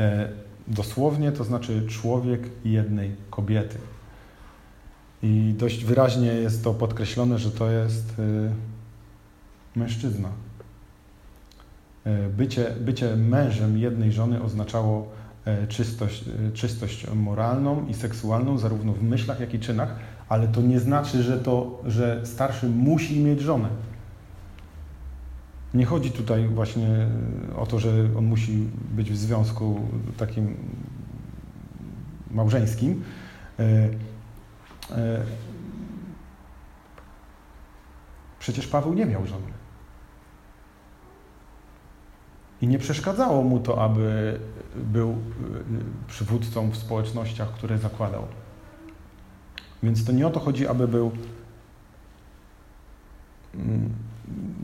E, 0.00 0.28
dosłownie 0.68 1.32
to 1.32 1.44
znaczy 1.44 1.86
człowiek 1.88 2.40
jednej 2.64 3.16
kobiety. 3.30 3.78
I 5.22 5.54
dość 5.58 5.84
wyraźnie 5.84 6.26
jest 6.26 6.64
to 6.64 6.74
podkreślone, 6.74 7.38
że 7.38 7.50
to 7.50 7.70
jest 7.70 8.18
y, 8.18 8.50
mężczyzna. 9.76 10.28
Y, 12.06 12.28
bycie, 12.36 12.74
bycie 12.80 13.16
mężem 13.16 13.78
jednej 13.78 14.12
żony 14.12 14.42
oznaczało 14.42 15.08
y, 15.64 15.66
czystość, 15.66 16.24
czystość 16.54 17.06
moralną 17.14 17.86
i 17.88 17.94
seksualną, 17.94 18.58
zarówno 18.58 18.92
w 18.92 19.02
myślach, 19.02 19.40
jak 19.40 19.54
i 19.54 19.60
czynach, 19.60 19.96
ale 20.28 20.48
to 20.48 20.62
nie 20.62 20.80
znaczy, 20.80 21.22
że, 21.22 21.38
to, 21.38 21.82
że 21.86 22.20
starszy 22.24 22.68
musi 22.68 23.20
mieć 23.20 23.40
żonę. 23.40 23.68
Nie 25.74 25.84
chodzi 25.84 26.10
tutaj 26.10 26.48
właśnie 26.48 27.06
o 27.56 27.66
to, 27.66 27.78
że 27.78 28.08
on 28.18 28.24
musi 28.24 28.66
być 28.90 29.10
w 29.10 29.16
związku 29.16 29.80
takim 30.16 30.56
małżeńskim. 32.30 33.02
E, 34.90 35.22
przecież 38.38 38.66
Paweł 38.66 38.94
nie 38.94 39.06
miał 39.06 39.26
żony. 39.26 39.52
I 42.62 42.68
nie 42.68 42.78
przeszkadzało 42.78 43.42
mu 43.42 43.60
to, 43.60 43.82
aby 43.82 44.38
był 44.76 45.10
e, 45.10 45.14
przywódcą 46.06 46.70
w 46.70 46.76
społecznościach, 46.76 47.52
które 47.52 47.78
zakładał. 47.78 48.26
Więc 49.82 50.04
to 50.04 50.12
nie 50.12 50.26
o 50.26 50.30
to 50.30 50.40
chodzi, 50.40 50.66
aby 50.66 50.88
był. 50.88 51.10
Mm, 53.54 53.90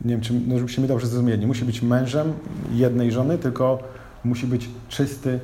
nie 0.05 0.11
wiem, 0.11 0.21
czy, 0.21 0.33
no 0.33 0.57
żebyście 0.57 0.81
mnie 0.81 0.87
dobrze 0.87 1.07
zrozumieli. 1.07 1.39
Nie 1.39 1.47
musi 1.47 1.65
być 1.65 1.81
mężem 1.81 2.33
jednej 2.71 3.11
żony, 3.11 3.37
tylko 3.37 3.79
musi 4.23 4.47
być 4.47 4.69
czysty, 4.89 5.39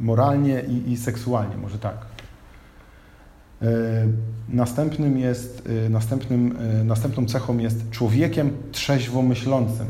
moralnie 0.00 0.62
i, 0.68 0.92
i 0.92 0.96
seksualnie, 0.96 1.56
może 1.56 1.78
tak. 1.78 2.09
Następnym 4.48 5.18
jest, 5.18 5.68
następnym, 5.90 6.56
następną 6.84 7.26
cechą 7.26 7.58
jest 7.58 7.90
człowiekiem 7.90 8.50
trzeźwo 8.72 9.22
myślącym. 9.22 9.86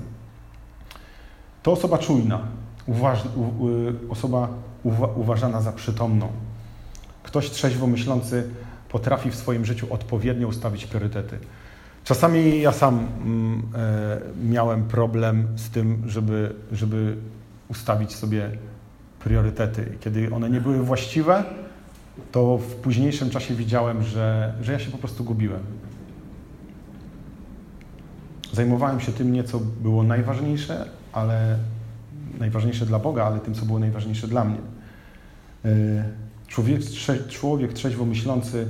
To 1.63 1.73
osoba 1.73 1.99
czujna, 1.99 2.41
uważ, 2.87 3.25
u, 3.37 3.69
osoba 4.13 4.49
uwa, 4.83 5.07
uważana 5.07 5.61
za 5.61 5.73
przytomną. 5.73 6.29
Ktoś 7.23 7.51
trzeźwo 7.51 7.87
myślący 7.87 8.49
potrafi 8.89 9.31
w 9.31 9.35
swoim 9.35 9.65
życiu 9.65 9.87
odpowiednio 9.91 10.49
ustawić 10.49 10.87
priorytety. 10.87 11.39
Czasami 12.05 12.61
ja 12.61 12.73
sam 12.73 13.07
mm, 13.25 13.63
e, 13.75 14.21
miałem 14.49 14.85
problem 14.85 15.49
z 15.57 15.71
tym, 15.71 16.03
żeby, 16.07 16.55
żeby 16.73 17.17
ustawić 17.69 18.15
sobie 18.15 18.51
priorytety. 19.19 19.97
Kiedy 20.01 20.35
one 20.35 20.51
nie 20.51 20.61
były 20.61 20.83
właściwe, 20.83 21.45
to 22.33 22.59
w 22.59 22.75
późniejszym 22.75 23.31
czasie 23.31 23.55
widziałem, 23.55 24.03
że, 24.03 24.55
że 24.63 24.73
ja 24.73 24.79
się 24.79 24.91
po 24.91 24.99
prostu 24.99 25.25
gubiłem. 25.25 25.61
Zajmowałem 28.53 29.01
się 29.01 29.13
tym 29.13 29.33
nie, 29.33 29.45
co 29.45 29.61
było 29.61 30.03
najważniejsze, 30.03 30.89
ale 31.13 31.59
najważniejsze 32.39 32.87
dla 32.87 32.99
Boga, 32.99 33.25
ale 33.25 33.41
tym, 33.41 33.55
co 33.55 33.67
było 33.67 33.79
najważniejsze 33.79 34.29
dla 34.29 34.45
mnie. 34.45 34.59
E, 35.65 35.71
człowiek, 36.47 36.81
człowiek 37.29 37.73
trzeźwo 37.73 38.05
myślący 38.05 38.67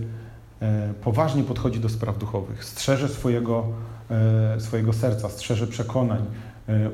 e, 0.62 0.94
poważnie 1.02 1.44
podchodzi 1.44 1.80
do 1.80 1.88
spraw 1.88 2.18
duchowych, 2.18 2.64
strzeże 2.64 3.08
swojego, 3.08 3.66
e, 4.10 4.60
swojego 4.60 4.92
serca, 4.92 5.28
strzeże 5.28 5.66
przekonań, 5.66 6.26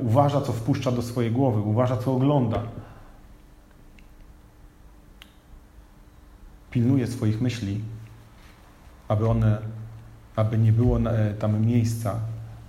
uważa, 0.00 0.40
co 0.40 0.52
wpuszcza 0.52 0.92
do 0.92 1.02
swojej 1.02 1.32
głowy, 1.32 1.60
uważa, 1.60 1.96
co 1.96 2.14
ogląda. 2.14 2.62
Pilnuje 6.76 7.06
swoich 7.06 7.40
myśli, 7.40 7.80
aby 9.08 9.28
one, 9.28 9.58
aby 10.36 10.58
nie 10.58 10.72
było 10.72 10.98
tam 11.38 11.66
miejsca 11.66 12.20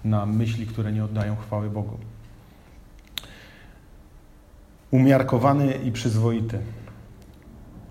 na 0.03 0.25
myśli, 0.25 0.67
które 0.67 0.91
nie 0.91 1.03
oddają 1.03 1.35
chwały 1.35 1.69
Bogu. 1.69 1.97
Umiarkowany 4.91 5.71
i 5.73 5.91
przyzwoity 5.91 6.59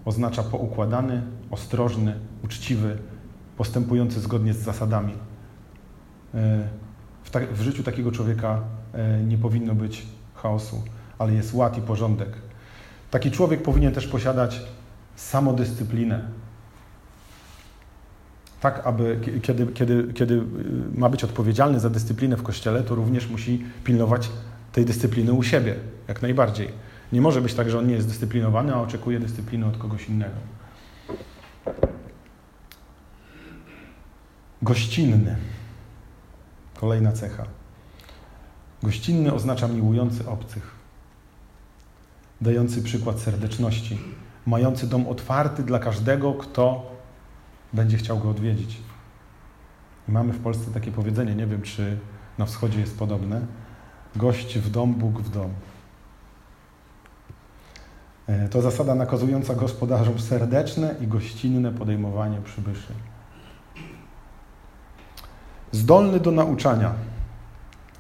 oznacza 0.05 0.43
poukładany, 0.43 1.23
ostrożny, 1.51 2.15
uczciwy, 2.45 2.99
postępujący 3.57 4.21
zgodnie 4.21 4.55
z 4.55 4.59
zasadami. 4.59 5.13
E, 6.35 6.69
w, 7.23 7.31
ta, 7.31 7.41
w, 7.53 7.61
życiu 7.61 7.83
takiego 7.83 8.13
człowieka 8.13 8.61
e, 8.93 9.23
nie 9.23 9.39
powinno 9.39 9.75
być 9.75 10.07
chaosu, 10.35 10.83
ale 11.19 11.35
jest 11.35 11.55
ład 11.55 11.79
i 11.79 11.81
porządek. 11.81 12.29
Taki 13.11 13.31
człowiek 13.31 13.63
powinien 13.63 13.93
też 13.93 14.07
posiadać 14.07 14.76
samodyscyplinę. 15.17 16.29
Tak, 18.61 18.87
aby 18.87 19.21
kiedy, 19.43 19.67
kiedy, 19.67 20.13
kiedy 20.15 20.35
y, 20.35 20.45
ma 20.95 21.09
być 21.09 21.25
odpowiedzialny 21.25 21.81
za 21.81 21.91
dyscyplinę 21.91 22.37
w 22.37 22.43
kościele, 22.43 22.83
to 22.83 22.95
również 22.95 23.29
musi 23.29 23.65
pilnować 23.85 24.31
tej 24.73 24.85
dyscypliny 24.85 25.33
u 25.33 25.43
siebie, 25.43 25.75
jak 26.09 26.23
najbardziej. 26.23 26.69
Nie 27.13 27.21
może 27.21 27.41
być 27.41 27.55
tak, 27.55 27.71
że 27.71 27.79
on 27.79 27.87
nie 27.87 27.95
jest 27.95 28.09
dyscyplinowany, 28.09 28.75
a 28.75 28.81
oczekuje 28.81 29.21
dyscypliny 29.21 29.67
od 29.67 29.77
kogoś 29.77 30.09
innego. 30.09 30.37
Gościnny. 34.63 35.37
Kolejna 36.81 37.13
cecha. 37.13 37.45
Gościnny 38.83 39.33
oznacza 39.33 39.69
miłujący 39.69 40.29
obcych, 40.29 40.71
dający 42.41 42.83
przykład 42.83 43.21
serdeczności, 43.21 43.99
mający 44.47 44.87
dom 44.87 45.07
otwarty 45.07 45.63
dla 45.63 45.79
każdego, 45.79 46.35
kto 46.35 46.91
będzie 47.73 47.97
chciał 47.97 48.19
go 48.19 48.31
odwiedzić. 48.31 48.79
I 50.09 50.13
mamy 50.13 50.33
w 50.33 50.41
Polsce 50.41 50.71
takie 50.71 50.93
powiedzenie, 50.93 51.35
nie 51.35 51.47
wiem 51.47 51.63
czy 51.63 51.99
na 52.39 52.47
wschodzie 52.47 52.81
jest 52.81 52.99
podobne: 52.99 53.41
gość 54.17 54.59
w 54.59 54.71
dom, 54.71 54.95
Bóg 54.95 55.21
w 55.21 55.31
dom. 55.31 55.51
E, 58.27 58.49
to 58.49 58.63
zasada 58.63 58.95
nakazująca 58.95 59.55
gospodarzom 59.55 60.19
serdeczne 60.19 60.95
i 61.01 61.07
gościnne 61.07 61.73
podejmowanie 61.73 62.41
przybyszy. 62.41 62.93
Zdolny 65.73 66.21
do 66.21 66.31
nauczania. 66.31 66.93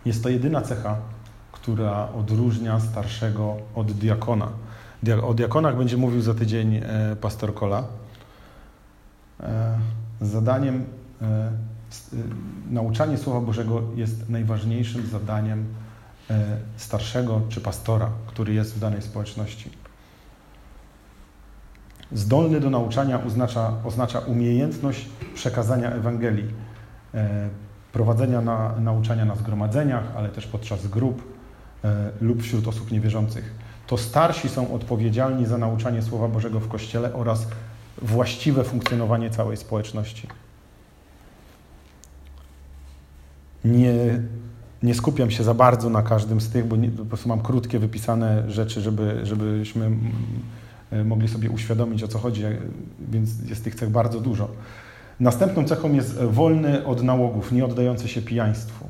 Jest 0.05 0.23
to 0.23 0.29
jedyna 0.29 0.62
cecha, 0.62 0.97
która 1.53 2.09
odróżnia 2.09 2.81
starszego 2.81 3.57
od 3.75 3.92
diakona. 3.92 4.49
O 5.22 5.35
diakonach 5.35 5.76
będzie 5.76 5.96
mówił 5.96 6.22
za 6.22 6.35
tydzień 6.35 6.76
e, 6.76 7.16
pastor 7.20 7.54
Kola. 7.54 7.85
E, 9.40 9.78
zadaniem 10.20 10.85
nauczanie 12.70 13.18
Słowa 13.18 13.40
Bożego 13.40 13.82
jest 13.94 14.28
najważniejszym 14.28 15.06
zadaniem 15.06 15.64
starszego 16.76 17.40
czy 17.48 17.61
pastora, 17.61 18.11
który 18.26 18.54
jest 18.54 18.74
w 18.74 18.78
danej 18.78 19.02
społeczności. 19.02 19.70
Zdolny 22.12 22.61
do 22.61 22.70
nauczania 22.70 23.24
oznacza, 23.24 23.72
oznacza 23.85 24.18
umiejętność 24.18 25.09
przekazania 25.35 25.90
Ewangelii, 25.90 26.48
e, 27.14 27.48
prowadzenia 27.92 28.40
na, 28.40 28.74
nauczania 28.78 29.24
na 29.24 29.37
zgromadzeniach, 29.37 30.04
ale 30.16 30.28
też 30.28 30.46
podczas 30.46 30.87
grup 30.87 31.22
e, 31.85 32.11
lub 32.20 32.42
wśród 32.42 32.68
osób 32.68 32.92
niewierzących. 32.92 33.65
To 33.87 33.96
starsi 33.96 34.49
są 34.49 34.75
odpowiedzialni 34.75 35.46
za 35.46 35.59
nauczanie 35.59 36.03
Słowa 36.03 36.29
Bożego 36.29 36.61
w 36.61 36.68
Kościele 36.68 37.14
oraz 37.14 37.46
właściwe 38.03 38.64
funkcjonowanie 38.64 39.31
całej 39.31 39.57
społeczności. 39.57 40.29
Nie, 43.64 43.94
nie 44.83 44.94
skupiam 44.94 45.31
się 45.31 45.44
za 45.44 45.55
bardzo 45.55 45.90
na 45.90 46.03
każdym 46.03 46.40
z 46.40 46.51
tych, 46.51 46.66
bo 46.66 46.77
nie, 46.77 46.88
po 46.88 47.05
prostu 47.05 47.29
mam 47.29 47.42
krótkie, 47.42 47.79
wypisane 47.79 48.51
rzeczy, 48.51 48.81
żeby, 48.81 49.20
żebyśmy 49.22 49.90
E, 50.90 51.05
mogli 51.05 51.29
sobie 51.29 51.51
uświadomić 51.51 52.03
o 52.03 52.09
co 52.09 52.18
chodzi, 52.18 52.44
e, 52.44 52.57
więc 53.11 53.31
jest 53.49 53.64
tych 53.64 53.75
cech 53.75 53.90
bardzo 53.90 54.20
dużo. 54.20 54.49
Następną 55.20 55.64
cechą 55.64 55.92
jest 55.92 56.18
wolny 56.18 56.87
od 56.87 57.03
nałogów, 57.03 57.53
nie 57.53 57.64
oddający 57.64 58.09
się 58.09 58.22
pijaństwu. 58.22 58.88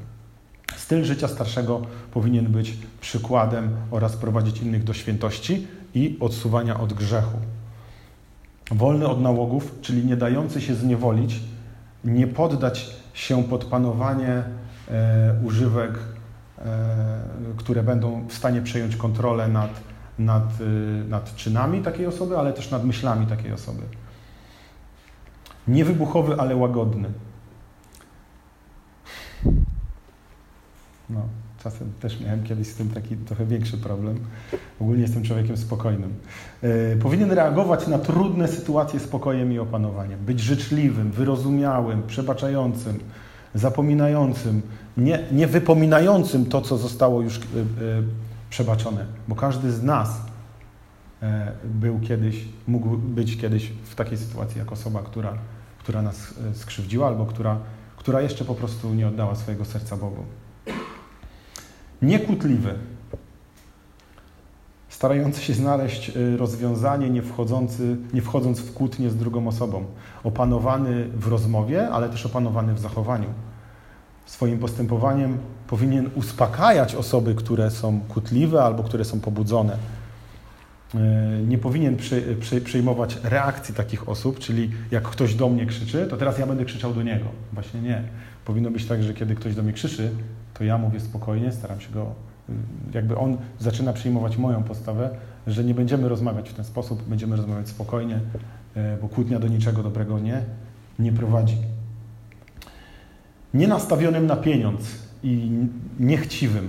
Styl 0.86 1.04
życia 1.04 1.28
starszego 1.28 1.82
powinien 2.12 2.46
być 2.46 2.76
przykładem 3.00 3.76
oraz 3.90 4.16
prowadzić 4.16 4.60
innych 4.60 4.84
do 4.84 4.94
świętości 4.94 5.66
i 5.94 6.16
odsuwania 6.20 6.80
od 6.80 6.92
grzechu. 6.92 7.38
Wolny 8.70 9.08
od 9.08 9.20
nałogów, 9.20 9.74
czyli 9.82 10.04
nie 10.04 10.16
dający 10.16 10.60
się 10.60 10.74
zniewolić, 10.74 11.40
nie 12.04 12.26
poddać 12.26 12.96
się 13.14 13.44
pod 13.44 13.64
panowanie 13.64 14.42
e, 14.90 15.34
używek, 15.44 15.98
e, 16.58 16.64
które 17.56 17.82
będą 17.82 18.28
w 18.28 18.32
stanie 18.32 18.62
przejąć 18.62 18.96
kontrolę 18.96 19.48
nad 19.48 19.70
nad, 20.18 20.60
y, 20.60 21.04
nad 21.08 21.36
czynami 21.36 21.82
takiej 21.82 22.06
osoby, 22.06 22.38
ale 22.38 22.52
też 22.52 22.70
nad 22.70 22.84
myślami 22.84 23.26
takiej 23.26 23.52
osoby. 23.52 23.82
Niewybuchowy, 25.68 26.36
ale 26.38 26.56
łagodny. 26.56 27.08
No, 31.10 31.20
czasem 31.62 31.92
też 32.00 32.20
miałem 32.20 32.42
kiedyś 32.42 32.68
z 32.68 32.74
tym 32.74 32.90
taki 32.90 33.16
trochę 33.16 33.46
większy 33.46 33.78
problem. 33.78 34.18
Ogólnie 34.80 35.02
jestem 35.02 35.22
człowiekiem 35.22 35.56
spokojnym. 35.56 36.14
Yy, 36.62 36.98
powinien 37.02 37.32
reagować 37.32 37.86
na 37.86 37.98
trudne 37.98 38.48
sytuacje 38.48 39.00
spokojem 39.00 39.52
i 39.52 39.58
opanowaniem. 39.58 40.20
Być 40.24 40.40
życzliwym, 40.40 41.10
wyrozumiałym, 41.10 42.02
przebaczającym, 42.02 43.00
zapominającym, 43.54 44.62
nie, 44.96 45.18
nie 45.32 45.46
wypominającym 45.46 46.46
to, 46.46 46.60
co 46.60 46.78
zostało 46.78 47.22
już 47.22 47.38
yy, 47.38 47.42
yy, 47.56 48.02
przebaczone, 48.50 49.04
bo 49.28 49.34
każdy 49.34 49.72
z 49.72 49.82
nas 49.82 50.20
był 51.64 52.00
kiedyś, 52.00 52.44
mógł 52.68 52.98
być 52.98 53.36
kiedyś 53.36 53.72
w 53.84 53.94
takiej 53.94 54.18
sytuacji 54.18 54.58
jak 54.58 54.72
osoba, 54.72 55.02
która, 55.02 55.34
która 55.78 56.02
nas 56.02 56.34
skrzywdziła 56.54 57.06
albo 57.06 57.26
która, 57.26 57.58
która 57.96 58.20
jeszcze 58.20 58.44
po 58.44 58.54
prostu 58.54 58.94
nie 58.94 59.08
oddała 59.08 59.34
swojego 59.34 59.64
serca 59.64 59.96
Bogu. 59.96 60.24
Niekłótliwy, 62.02 62.74
starający 64.88 65.42
się 65.42 65.54
znaleźć 65.54 66.10
e, 66.10 66.36
rozwiązanie, 66.36 67.10
nie, 67.10 67.22
wchodzący, 67.22 67.96
nie 68.14 68.22
wchodząc 68.22 68.60
w 68.60 68.74
kłótnię 68.74 69.10
z 69.10 69.16
drugą 69.16 69.48
osobą, 69.48 69.84
opanowany 70.24 71.08
w 71.14 71.28
rozmowie, 71.28 71.88
ale 71.88 72.08
też 72.08 72.26
opanowany 72.26 72.74
w 72.74 72.78
zachowaniu 72.78 73.28
swoim 74.26 74.58
postępowaniem 74.58 75.38
powinien 75.66 76.10
uspokajać 76.14 76.94
osoby, 76.94 77.34
które 77.34 77.70
są 77.70 78.00
kłótliwe 78.08 78.62
albo 78.62 78.82
które 78.82 79.04
są 79.04 79.20
pobudzone. 79.20 79.76
E, 80.94 80.98
nie 81.48 81.58
powinien 81.58 81.96
przy, 81.96 82.36
przy, 82.40 82.60
przyjmować 82.60 83.18
reakcji 83.22 83.74
takich 83.74 84.08
osób, 84.08 84.38
czyli 84.38 84.70
jak 84.90 85.02
ktoś 85.02 85.34
do 85.34 85.48
mnie 85.48 85.66
krzyczy, 85.66 86.06
to 86.10 86.16
teraz 86.16 86.38
ja 86.38 86.46
będę 86.46 86.64
krzyczał 86.64 86.94
do 86.94 87.02
niego. 87.02 87.24
Właśnie 87.52 87.80
nie. 87.80 88.02
Powinno 88.44 88.70
być 88.70 88.84
tak, 88.84 89.02
że 89.02 89.14
kiedy 89.14 89.34
ktoś 89.34 89.54
do 89.54 89.62
mnie 89.62 89.72
krzyczy, 89.72 90.10
to 90.58 90.64
ja 90.64 90.78
mówię 90.78 91.00
spokojnie, 91.00 91.52
staram 91.52 91.80
się 91.80 91.92
go 91.92 92.14
jakby 92.94 93.18
on 93.18 93.36
zaczyna 93.58 93.92
przyjmować 93.92 94.36
moją 94.36 94.62
postawę, 94.62 95.10
że 95.46 95.64
nie 95.64 95.74
będziemy 95.74 96.08
rozmawiać 96.08 96.50
w 96.50 96.54
ten 96.54 96.64
sposób, 96.64 97.02
będziemy 97.02 97.36
rozmawiać 97.36 97.68
spokojnie, 97.68 98.20
e, 98.74 98.96
bo 99.02 99.08
kłótnia 99.08 99.38
do 99.38 99.48
niczego 99.48 99.82
dobrego 99.82 100.18
nie, 100.18 100.42
nie 100.98 101.12
prowadzi. 101.12 101.56
Nienastawionym 103.54 104.26
na 104.26 104.36
pieniądz 104.36 104.98
i 105.22 105.50
niechciwym. 106.00 106.68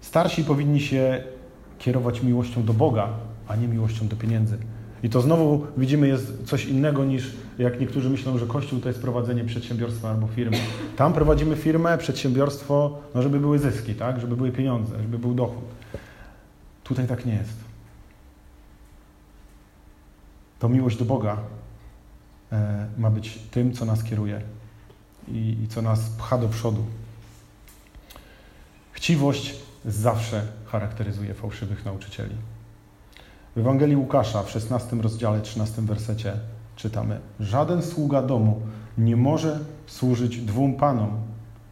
Starsi 0.00 0.44
powinni 0.44 0.80
się 0.80 1.24
kierować 1.78 2.22
miłością 2.22 2.64
do 2.64 2.74
Boga, 2.74 3.08
a 3.48 3.56
nie 3.56 3.68
miłością 3.68 4.08
do 4.08 4.16
pieniędzy. 4.16 4.58
I 5.02 5.10
to 5.10 5.20
znowu 5.20 5.66
widzimy 5.76 6.08
jest 6.08 6.44
coś 6.46 6.64
innego 6.64 7.04
niż 7.04 7.32
jak 7.58 7.80
niektórzy 7.80 8.10
myślą, 8.10 8.38
że 8.38 8.46
Kościół 8.46 8.80
to 8.80 8.88
jest 8.88 9.00
prowadzenie 9.00 9.44
przedsiębiorstwa 9.44 10.10
albo 10.10 10.26
firmy. 10.26 10.56
Tam 10.96 11.12
prowadzimy 11.12 11.56
firmę, 11.56 11.98
przedsiębiorstwo, 11.98 12.98
no 13.14 13.22
żeby 13.22 13.40
były 13.40 13.58
zyski, 13.58 13.94
tak? 13.94 14.20
żeby 14.20 14.36
były 14.36 14.52
pieniądze, 14.52 15.02
żeby 15.02 15.18
był 15.18 15.34
dochód. 15.34 15.64
Tutaj 16.84 17.06
tak 17.06 17.26
nie 17.26 17.34
jest. 17.34 17.56
To 20.58 20.68
miłość 20.68 20.96
do 20.98 21.04
Boga 21.04 21.36
e, 22.52 22.86
ma 22.98 23.10
być 23.10 23.38
tym, 23.50 23.72
co 23.72 23.84
nas 23.84 24.04
kieruje 24.04 24.40
i, 25.28 25.56
i 25.64 25.68
co 25.68 25.82
nas 25.82 26.00
pcha 26.00 26.38
do 26.38 26.48
przodu. 26.48 26.84
Chciwość 28.92 29.54
zawsze 29.84 30.46
charakteryzuje 30.66 31.34
fałszywych 31.34 31.84
nauczycieli. 31.84 32.34
W 33.56 33.58
Ewangelii 33.58 33.96
Łukasza 33.96 34.42
w 34.42 34.50
16 34.50 34.96
rozdziale, 34.96 35.40
13 35.40 35.82
wersecie 35.82 36.32
czytamy: 36.76 37.20
Żaden 37.40 37.82
sługa 37.82 38.22
domu 38.22 38.60
nie 38.98 39.16
może 39.16 39.60
służyć 39.86 40.38
dwóm 40.38 40.74
panom, 40.74 41.10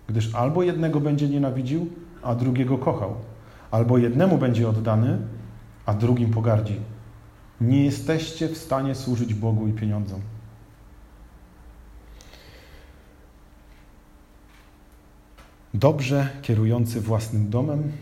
gdyż 0.07 0.35
albo 0.35 0.63
jednego 0.63 1.01
będzie 1.01 1.29
nienawidził, 1.29 1.87
a 2.23 2.35
drugiego 2.35 2.79
kochał, 2.79 3.15
albo 3.71 3.99
jednemu 3.99 4.39
będzie 4.39 4.69
oddany, 4.69 5.19
a 5.87 5.95
drugim 5.95 6.31
pogardzi. 6.31 6.81
Nie 7.61 7.85
jesteście 7.85 8.49
w 8.49 8.59
stanie 8.59 8.95
służyć 8.95 9.35
Bogu 9.35 9.69
i 9.69 9.73
pieniądzom. 9.73 10.21
Dobrze 15.75 16.29
kierujący 16.43 17.01
własnym 17.01 17.51
domem 17.51 17.93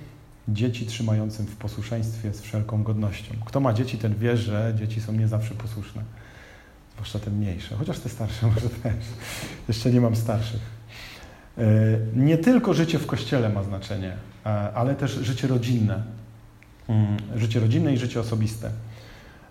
dzieci 0.49 0.87
trzymającym 0.87 1.47
w 1.47 1.57
posłuszeństwie 1.57 2.35
z 2.35 2.41
wszelką 2.41 2.83
godnością. 2.83 3.35
Kto 3.45 3.61
ma 3.61 3.73
dzieci, 3.73 3.99
ten 3.99 4.15
wie, 4.15 4.37
że 4.37 4.75
dzieci 4.79 5.01
są 5.01 5.13
nie 5.13 5.29
zawsze 5.29 5.55
posłuszne. 5.55 6.03
Zwłaszcza 6.93 7.19
te 7.19 7.31
mniejsze, 7.31 7.77
chociaż 7.77 7.99
te 7.99 8.09
starsze 8.09 8.47
może 8.55 8.69
też. 8.69 8.95
Jeszcze 9.69 9.91
nie 9.91 10.01
mam 10.01 10.17
starszych. 10.17 10.79
E, 11.59 11.63
nie 12.17 12.39
tylko 12.39 12.75
życie 12.75 12.99
w 12.99 13.07
kościele 13.07 13.49
ma 13.49 13.63
znaczenie, 13.63 14.13
e, 14.47 14.49
ale 14.75 14.95
też 14.95 15.13
życie 15.13 15.49
rodzinne. 15.49 16.03
Mm, 16.89 17.17
życie 17.37 17.61
rodzinne 17.61 17.95
i 17.95 17.99
życie 17.99 18.21
osobiste. 18.21 18.71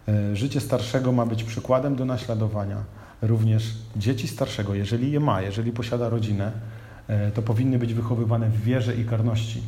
E, 0.08 0.36
życie 0.36 0.62
starszego 0.62 1.12
ma 1.12 1.26
być 1.26 1.44
przykładem 1.44 1.96
do 1.96 2.06
naśladowania. 2.06 2.84
Również 3.22 3.74
dzieci 3.96 4.28
starszego, 4.28 4.76
jeżeli 4.76 5.12
je 5.12 5.20
ma, 5.20 5.42
jeżeli 5.42 5.72
posiada 5.72 6.10
rodzinę, 6.10 6.52
to 7.34 7.42
powinny 7.42 7.80
być 7.80 7.94
wychowywane 7.94 8.50
w 8.50 8.64
wierze 8.64 8.96
i 8.96 9.06
karności. 9.06 9.62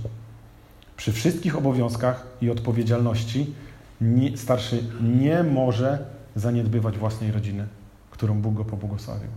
Przy 0.99 1.11
wszystkich 1.11 1.57
obowiązkach 1.57 2.27
i 2.41 2.49
odpowiedzialności 2.49 3.53
nie, 4.01 4.37
starszy 4.37 4.83
nie 5.01 5.43
może 5.43 6.05
zaniedbywać 6.35 6.97
własnej 6.97 7.31
rodziny, 7.31 7.67
którą 8.11 8.41
Bóg 8.41 8.53
go 8.53 8.65
pobłogosławił. 8.65 9.29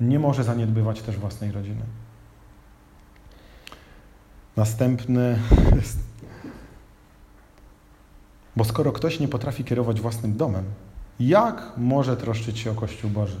Nie 0.00 0.18
może 0.18 0.44
zaniedbywać 0.44 1.02
też 1.02 1.16
własnej 1.16 1.52
rodziny. 1.52 1.82
Następny. 4.56 5.38
Bo 8.56 8.64
skoro 8.64 8.92
ktoś 8.92 9.20
nie 9.20 9.28
potrafi 9.28 9.64
kierować 9.64 10.00
własnym 10.00 10.36
domem, 10.36 10.64
jak 11.20 11.72
może 11.76 12.16
troszczyć 12.16 12.58
się 12.58 12.70
o 12.70 12.74
Kościół 12.74 13.10
Boży? 13.10 13.40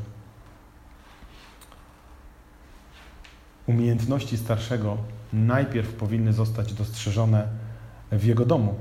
Umiejętności 3.66 4.38
starszego 4.38 4.96
najpierw 5.32 5.92
powinny 5.92 6.32
zostać 6.32 6.72
dostrzeżone 6.72 7.48
w 8.12 8.24
jego 8.24 8.46
domu. 8.46 8.74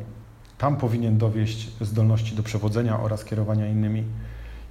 Tam 0.57 0.77
powinien 0.77 1.17
dowieść 1.17 1.69
zdolności 1.81 2.35
do 2.35 2.43
przewodzenia 2.43 2.99
oraz 2.99 3.25
kierowania 3.25 3.67
innymi. 3.67 4.03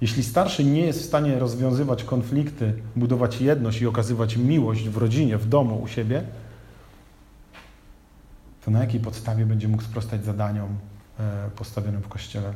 Jeśli 0.01 0.23
starszy 0.23 0.63
nie 0.63 0.81
jest 0.81 1.01
w 1.01 1.05
stanie 1.05 1.39
rozwiązywać 1.39 2.03
konflikty, 2.03 2.73
budować 2.95 3.41
jedność 3.41 3.81
i 3.81 3.87
okazywać 3.87 4.37
miłość 4.37 4.89
w 4.89 4.97
rodzinie, 4.97 5.37
w 5.37 5.49
domu, 5.49 5.81
u 5.81 5.87
siebie, 5.87 6.23
to 8.65 8.71
na 8.71 8.79
jakiej 8.79 8.99
podstawie 8.99 9.45
będzie 9.45 9.67
mógł 9.67 9.83
sprostać 9.83 10.25
zadaniom 10.25 10.69
e, 11.19 11.49
postawionym 11.55 12.01
w 12.01 12.07
kościele? 12.07 12.53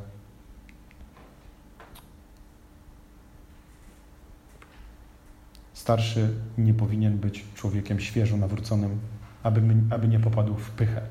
Starszy 5.82 6.30
nie 6.58 6.74
powinien 6.74 7.17
być 7.17 7.46
człowiekiem 7.56 8.00
świeżo 8.00 8.38
nawróconym, 8.38 9.00
aby, 9.44 9.62
aby 9.89 10.08
nie 10.08 10.20
popadł 10.20 10.56
w 10.56 10.72
pychę. 10.72 11.02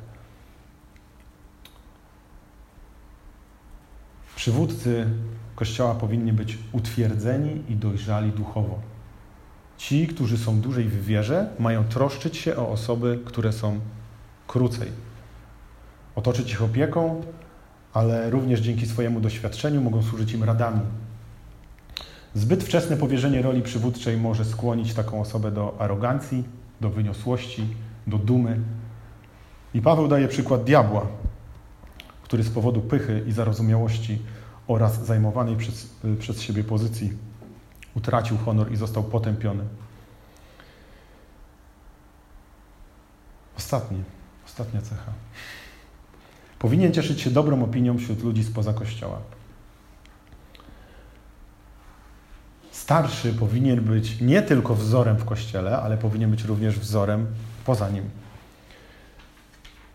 Przywódcy 4.36 5.06
Kościoła 5.54 5.94
powinni 5.94 6.32
być 6.32 6.58
utwierdzeni 6.72 7.62
i 7.68 7.76
dojrzali 7.76 8.32
duchowo. 8.32 8.78
Ci, 9.78 10.06
którzy 10.06 10.38
są 10.38 10.60
dłużej 10.60 10.84
w 10.84 11.04
wierze, 11.04 11.50
mają 11.58 11.84
troszczyć 11.84 12.36
się 12.36 12.56
o 12.56 12.68
osoby, 12.68 13.20
które 13.24 13.52
są 13.52 13.80
krócej. 14.46 14.88
Otoczyć 16.14 16.52
ich 16.52 16.62
opieką, 16.62 17.22
ale 17.92 18.30
również 18.30 18.60
dzięki 18.60 18.86
swojemu 18.86 19.20
doświadczeniu 19.20 19.80
mogą 19.80 20.02
służyć 20.02 20.32
im 20.32 20.44
radami, 20.44 20.80
Zbyt 22.34 22.64
wczesne 22.64 22.96
powierzenie 22.96 23.42
roli 23.42 23.62
przywódczej 23.62 24.16
może 24.16 24.44
skłonić 24.44 24.94
taką 24.94 25.20
osobę 25.20 25.50
do 25.50 25.76
arogancji, 25.78 26.44
do 26.80 26.90
wyniosłości, 26.90 27.66
do 28.06 28.18
dumy. 28.18 28.60
I 29.74 29.82
Paweł 29.82 30.08
daje 30.08 30.28
przykład 30.28 30.64
diabła, 30.64 31.06
który 32.22 32.42
z 32.42 32.50
powodu 32.50 32.80
pychy 32.80 33.24
i 33.26 33.32
zarozumiałości 33.32 34.18
oraz 34.66 35.06
zajmowanej 35.06 35.56
przez, 35.56 35.90
przez 36.18 36.42
siebie 36.42 36.64
pozycji 36.64 37.12
utracił 37.94 38.38
honor 38.38 38.72
i 38.72 38.76
został 38.76 39.02
potępiony. 39.04 39.64
Ostatnie, 43.56 43.98
ostatnia 44.46 44.82
cecha. 44.82 45.12
Powinien 46.58 46.92
cieszyć 46.92 47.20
się 47.20 47.30
dobrą 47.30 47.64
opinią 47.64 47.98
wśród 47.98 48.22
ludzi 48.22 48.44
spoza 48.44 48.72
Kościoła. 48.72 49.18
Starszy 52.80 53.32
powinien 53.32 53.80
być 53.80 54.20
nie 54.20 54.42
tylko 54.42 54.74
wzorem 54.74 55.16
w 55.16 55.24
kościele, 55.24 55.78
ale 55.78 55.96
powinien 55.96 56.30
być 56.30 56.44
również 56.44 56.78
wzorem 56.78 57.26
poza 57.64 57.90
nim. 57.90 58.04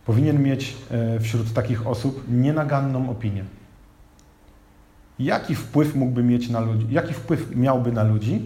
Powinien 0.06 0.44
mieć 0.44 0.76
e, 0.92 1.20
wśród 1.20 1.54
takich 1.54 1.88
osób 1.88 2.24
nienaganną 2.30 3.10
opinię. 3.10 3.44
Jaki 5.20 5.56
wpływ 5.56 5.96
mógłby 5.96 6.24
mieć 6.24 6.50
na 6.50 6.60
ludzi, 6.60 6.88
jaki 6.90 7.14
wpływ 7.14 7.56
miałby 7.56 7.92
na 7.92 8.04
ludzi, 8.04 8.42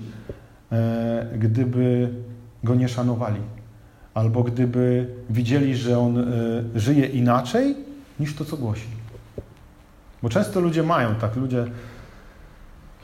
e, 0.71 1.27
gdyby 1.37 2.09
go 2.63 2.75
nie 2.75 2.89
szanowali? 2.89 3.41
Albo 4.13 4.43
gdyby 4.43 5.07
widzieli, 5.29 5.75
że 5.75 5.99
on 5.99 6.17
e, 6.17 6.23
żyje 6.75 7.05
inaczej 7.05 7.75
niż 8.19 8.35
to, 8.35 8.45
co 8.45 8.57
głosi. 8.57 8.87
Bo 10.23 10.29
często 10.29 10.59
ludzie 10.59 10.83
mają 10.83 11.15
tak, 11.15 11.35
ludzie 11.35 11.65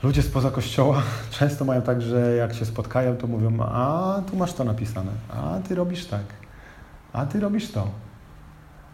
Ludzie 0.02 0.22
spoza 0.22 0.50
kościoła 0.50 1.02
często 1.38 1.64
mają 1.64 1.82
tak, 1.82 2.02
że 2.02 2.36
jak 2.36 2.54
się 2.54 2.64
spotkają, 2.64 3.16
to 3.16 3.26
mówią, 3.26 3.60
a 3.60 4.22
tu 4.30 4.36
masz 4.36 4.52
to 4.52 4.64
napisane, 4.64 5.12
a 5.28 5.58
ty 5.68 5.74
robisz 5.74 6.06
tak, 6.06 6.24
a 7.12 7.26
ty 7.26 7.40
robisz 7.40 7.70
to. 7.70 7.88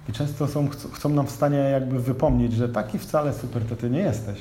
I 0.08 0.12
często 0.12 0.48
są, 0.48 0.68
chcą 0.68 1.08
nam 1.08 1.26
w 1.26 1.30
stanie 1.30 1.56
jakby 1.56 2.00
wypomnieć, 2.00 2.52
że 2.52 2.68
taki 2.68 2.98
wcale 2.98 3.32
super 3.32 3.62
to 3.64 3.76
ty 3.76 3.90
nie 3.90 3.98
jesteś. 3.98 4.40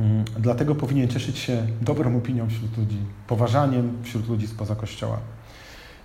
Mm, 0.00 0.24
dlatego 0.38 0.74
powinien 0.74 1.08
cieszyć 1.08 1.38
się 1.38 1.66
dobrą 1.80 2.16
opinią 2.16 2.48
wśród 2.48 2.78
ludzi, 2.78 2.98
poważaniem 3.26 3.98
wśród 4.02 4.28
ludzi 4.28 4.46
spoza 4.46 4.74
kościoła. 4.74 5.18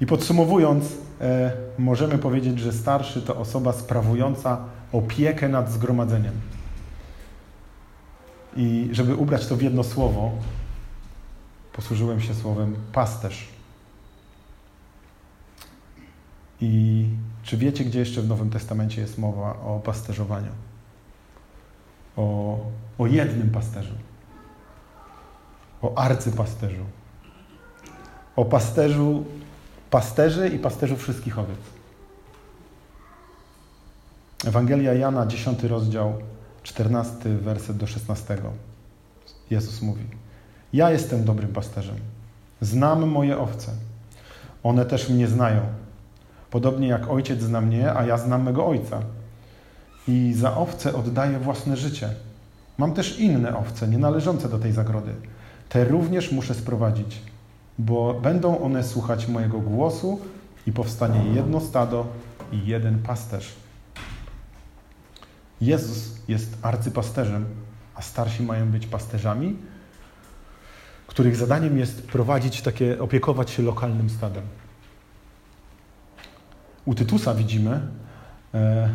I 0.01 0.06
podsumowując, 0.06 0.86
e, 1.21 1.51
możemy 1.77 2.17
powiedzieć, 2.17 2.60
że 2.60 2.71
starszy 2.71 3.21
to 3.21 3.38
osoba 3.38 3.73
sprawująca 3.73 4.58
opiekę 4.91 5.49
nad 5.49 5.71
zgromadzeniem. 5.71 6.34
I 8.56 8.89
żeby 8.92 9.16
ubrać 9.16 9.48
to 9.48 9.56
w 9.56 9.62
jedno 9.62 9.84
słowo, 9.84 10.32
posłużyłem 11.74 12.22
się 12.22 12.34
słowem 12.34 12.76
pasterz. 12.94 13.48
I 16.62 17.06
czy 17.44 17.58
wiecie, 17.58 17.86
gdzie 17.86 18.00
jeszcze 18.00 18.22
w 18.22 18.28
Nowym 18.28 18.50
Testamencie 18.50 19.02
jest 19.02 19.18
mowa 19.18 19.60
o 19.60 19.82
pasterzowaniu? 19.84 20.52
O, 22.18 22.58
o 22.98 23.08
jednym 23.08 23.50
pasterzu. 23.50 23.94
O 25.82 25.98
arcypasterzu. 25.98 26.84
O 28.36 28.46
pasterzu 28.46 29.26
pasterzy 29.89 30.50
i 30.50 30.60
pasterzu 30.60 30.98
wszystkich 30.98 31.39
owiec. 31.39 31.60
Ewangelia 34.46 34.94
Jana, 34.94 35.26
10 35.26 35.63
rozdział, 35.63 36.13
14 36.63 37.30
werset 37.30 37.78
do 37.78 37.88
16. 37.88 38.38
Jezus 39.49 39.82
mówi: 39.82 40.04
Ja 40.73 40.91
jestem 40.91 41.26
dobrym 41.26 41.54
pasterzem. 41.54 41.95
Znam 42.62 43.10
moje 43.10 43.38
owce. 43.38 43.71
One 44.63 44.86
też 44.86 45.10
mnie 45.10 45.28
znają. 45.28 45.62
Podobnie 46.52 46.88
jak 46.88 47.10
ojciec 47.10 47.41
zna 47.41 47.62
mnie, 47.62 47.93
a 47.93 48.06
ja 48.06 48.17
znam 48.17 48.43
mego 48.43 48.67
ojca. 48.67 49.02
I 50.08 50.34
za 50.34 50.58
owce 50.58 50.95
oddaję 50.95 51.39
własne 51.39 51.78
życie. 51.78 52.10
Mam 52.78 52.93
też 52.93 53.19
inne 53.19 53.58
owce, 53.58 53.88
nie 53.88 53.97
należące 53.97 54.49
do 54.49 54.60
tej 54.60 54.71
zagrody. 54.71 55.12
Te 55.69 55.86
również 55.86 56.32
muszę 56.32 56.54
sprowadzić, 56.54 57.21
bo 57.80 58.13
będą 58.13 58.60
one 58.60 58.84
słuchać 58.84 59.28
mojego 59.28 59.60
głosu 59.60 60.19
i 60.67 60.71
powstanie 60.71 61.34
jedno 61.34 61.60
stado 61.60 62.06
i 62.52 62.65
jeden 62.65 62.99
pasterz. 62.99 63.62
Jezus 65.62 66.12
jest 66.28 66.58
arcypasterzem, 66.62 67.46
a 67.96 68.02
starsi 68.02 68.44
mają 68.44 68.72
być 68.72 68.88
pasterzami, 68.88 69.56
których 71.08 71.36
zadaniem 71.36 71.78
jest 71.78 72.08
prowadzić 72.08 72.62
takie, 72.62 73.02
opiekować 73.02 73.50
się 73.50 73.63
lokalnym 73.63 74.10
stadem. 74.10 74.44
U 76.86 76.96
Tytusa 76.96 77.34
widzimy, 77.34 77.82
e, 78.54 78.89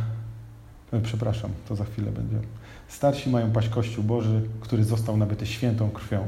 e, 0.93 1.01
przepraszam, 1.01 1.51
to 1.69 1.77
za 1.77 1.85
chwilę 1.85 2.13
będzie. 2.13 2.37
Starsi 2.89 3.31
mają 3.31 3.51
paść 3.51 3.69
Kościół 3.69 4.05
Boży, 4.05 4.43
który 4.61 4.85
został 4.85 5.17
nabyty 5.17 5.47
świętą 5.47 5.91
krwią. 5.91 6.27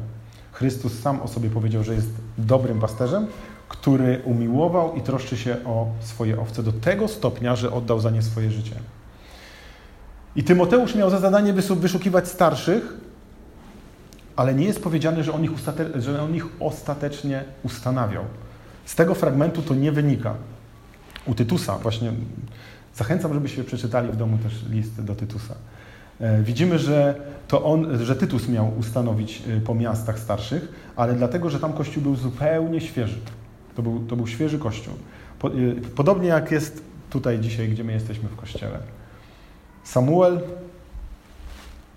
Chrystus 0.52 0.98
sam 0.98 1.22
o 1.22 1.28
sobie 1.28 1.50
powiedział, 1.50 1.84
że 1.84 1.94
jest 1.94 2.10
dobrym 2.38 2.80
pasterzem, 2.80 3.26
który 3.68 4.22
umiłował 4.24 4.94
i 4.94 5.00
troszczy 5.00 5.36
się 5.36 5.64
o 5.64 5.88
swoje 6.00 6.40
owce 6.40 6.62
do 6.62 6.72
tego 6.72 7.08
stopnia, 7.08 7.56
że 7.56 7.72
oddał 7.72 8.00
za 8.00 8.10
nie 8.10 8.22
swoje 8.22 8.50
życie. 8.50 8.76
I 10.36 10.44
Tymoteusz 10.44 10.94
miał 10.94 11.10
za 11.10 11.18
zadanie 11.18 11.52
wyszukiwać 11.52 12.28
starszych, 12.28 12.94
ale 14.36 14.54
nie 14.54 14.64
jest 14.64 14.82
powiedziane, 14.82 15.24
że 15.24 15.32
on, 15.32 15.44
ich 15.44 15.50
że 15.94 16.22
on 16.22 16.34
ich 16.34 16.46
ostatecznie 16.60 17.44
ustanawiał. 17.62 18.24
Z 18.84 18.94
tego 18.94 19.14
fragmentu 19.14 19.62
to 19.62 19.74
nie 19.74 19.92
wynika. 19.92 20.34
U 21.26 21.34
Tytusa, 21.34 21.78
właśnie 21.78 22.12
zachęcam, 22.94 23.34
żebyście 23.34 23.64
przeczytali 23.64 24.12
w 24.12 24.16
domu 24.16 24.38
też 24.38 24.64
list 24.70 25.04
do 25.04 25.14
Tytusa. 25.14 25.54
E, 26.20 26.42
widzimy, 26.42 26.78
że 26.78 27.14
to 27.48 27.64
on, 27.64 28.04
że 28.04 28.16
Tytus 28.16 28.48
miał 28.48 28.72
ustanowić 28.78 29.42
e, 29.48 29.60
po 29.60 29.74
miastach 29.74 30.18
starszych, 30.18 30.92
ale 30.96 31.14
dlatego, 31.14 31.50
że 31.50 31.60
tam 31.60 31.72
kościół 31.72 32.02
był 32.02 32.16
zupełnie 32.16 32.80
świeży. 32.80 33.18
To 33.76 33.82
był, 33.82 34.06
to 34.06 34.16
był 34.16 34.26
świeży 34.26 34.58
kościół. 34.58 34.94
E, 35.44 35.48
podobnie 35.96 36.28
jak 36.28 36.50
jest 36.50 36.82
tutaj 37.10 37.38
dzisiaj, 37.38 37.68
gdzie 37.68 37.84
my 37.84 37.92
jesteśmy 37.92 38.28
w 38.28 38.36
kościele. 38.36 38.78
Samuel, 39.84 40.40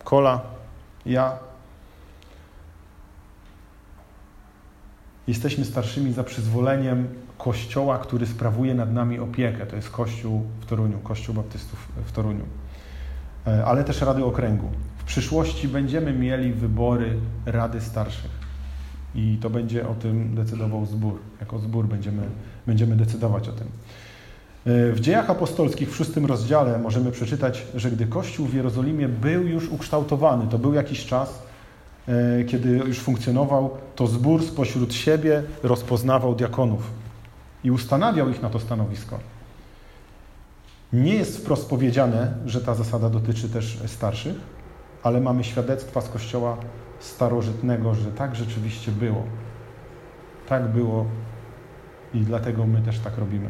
Kola, 0.03 0.41
ja. 1.05 1.37
Jesteśmy 5.27 5.65
starszymi 5.65 6.13
za 6.13 6.23
przyzwoleniem 6.23 7.07
kościoła, 7.37 7.97
który 7.97 8.27
sprawuje 8.27 8.73
nad 8.73 8.93
nami 8.93 9.19
opiekę. 9.19 9.65
To 9.65 9.75
jest 9.75 9.89
Kościół 9.89 10.43
w 10.61 10.65
Toruniu, 10.65 10.99
Kościół 10.99 11.35
Baptystów 11.35 11.87
w 12.05 12.11
Toruniu, 12.11 12.45
e, 13.47 13.65
ale 13.65 13.83
też 13.83 14.01
Rady 14.01 14.25
Okręgu. 14.25 14.69
W 14.97 15.03
przyszłości 15.03 15.67
będziemy 15.67 16.13
mieli 16.13 16.53
wybory 16.53 17.19
Rady 17.45 17.81
Starszych 17.81 18.31
i 19.15 19.37
to 19.41 19.49
będzie 19.49 19.87
o 19.87 19.93
tym 19.93 20.35
decydował 20.35 20.85
zbór. 20.85 21.19
Jako 21.39 21.59
zbór 21.59 21.87
będziemy, 21.87 22.23
będziemy 22.67 22.95
decydować 22.95 23.49
o 23.49 23.51
tym. 23.51 23.67
W 24.65 24.97
dziejach 24.99 25.29
apostolskich 25.29 25.91
w 25.91 25.95
szóstym 25.95 26.25
rozdziale 26.25 26.79
możemy 26.79 27.11
przeczytać, 27.11 27.65
że 27.75 27.91
gdy 27.91 28.05
Kościół 28.07 28.47
w 28.47 28.53
Jerozolimie 28.53 29.09
był 29.09 29.47
już 29.47 29.69
ukształtowany, 29.69 30.47
to 30.47 30.59
był 30.59 30.73
jakiś 30.73 31.05
czas, 31.05 31.41
e, 32.07 32.43
kiedy 32.43 32.69
już 32.69 32.99
funkcjonował, 32.99 33.69
to 33.95 34.07
zbór 34.07 34.43
spośród 34.43 34.93
siebie 34.93 35.43
rozpoznawał 35.63 36.35
diakonów 36.35 36.91
i 37.63 37.71
ustanawiał 37.71 38.29
ich 38.29 38.41
na 38.41 38.49
to 38.49 38.59
stanowisko. 38.59 39.19
Nie 40.93 41.15
jest 41.15 41.37
wprost 41.37 41.69
powiedziane, 41.69 42.33
że 42.45 42.61
ta 42.61 42.75
zasada 42.75 43.09
dotyczy 43.09 43.49
też 43.49 43.79
starszych, 43.85 44.35
ale 45.03 45.21
mamy 45.21 45.43
świadectwa 45.43 46.01
z 46.01 46.09
Kościoła 46.09 46.57
starożytnego, 46.99 47.95
że 47.95 48.11
tak 48.11 48.35
rzeczywiście 48.35 48.91
było. 48.91 49.23
Tak 50.47 50.67
było 50.67 51.05
i 52.13 52.19
dlatego 52.19 52.65
my 52.65 52.81
też 52.81 52.99
tak 52.99 53.17
robimy. 53.17 53.49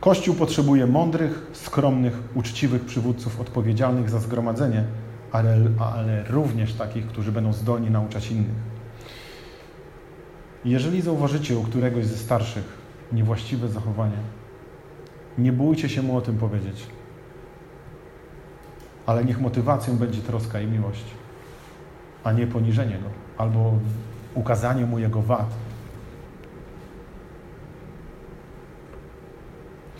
Kościół 0.00 0.34
potrzebuje 0.34 0.86
mądrych, 0.86 1.46
skromnych, 1.52 2.22
uczciwych 2.34 2.84
przywódców 2.84 3.40
odpowiedzialnych 3.40 4.10
za 4.10 4.18
zgromadzenie, 4.18 4.84
ale, 5.32 5.58
ale 5.78 6.24
również 6.24 6.74
takich, 6.74 7.06
którzy 7.06 7.32
będą 7.32 7.52
zdolni 7.52 7.90
nauczać 7.90 8.30
innych. 8.30 8.56
Jeżeli 10.64 11.00
zauważycie 11.00 11.58
u 11.58 11.62
któregoś 11.62 12.06
ze 12.06 12.16
starszych 12.16 12.78
niewłaściwe 13.12 13.68
zachowanie, 13.68 14.18
nie 15.38 15.52
bójcie 15.52 15.88
się 15.88 16.02
mu 16.02 16.16
o 16.16 16.20
tym 16.20 16.38
powiedzieć. 16.38 16.86
Ale 19.06 19.24
niech 19.24 19.40
motywacją 19.40 19.96
będzie 19.96 20.20
troska 20.20 20.60
i 20.60 20.66
miłość, 20.66 21.04
a 22.24 22.32
nie 22.32 22.46
poniżenie 22.46 22.98
go 22.98 23.08
albo 23.38 23.72
ukazanie 24.34 24.86
mu 24.86 24.98
jego 24.98 25.22
wad 25.22 25.67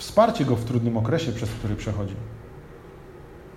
Wsparcie 0.08 0.44
go 0.44 0.56
w 0.56 0.64
trudnym 0.64 0.96
okresie, 0.96 1.32
przez 1.32 1.50
który 1.50 1.76
przechodzi. 1.76 2.14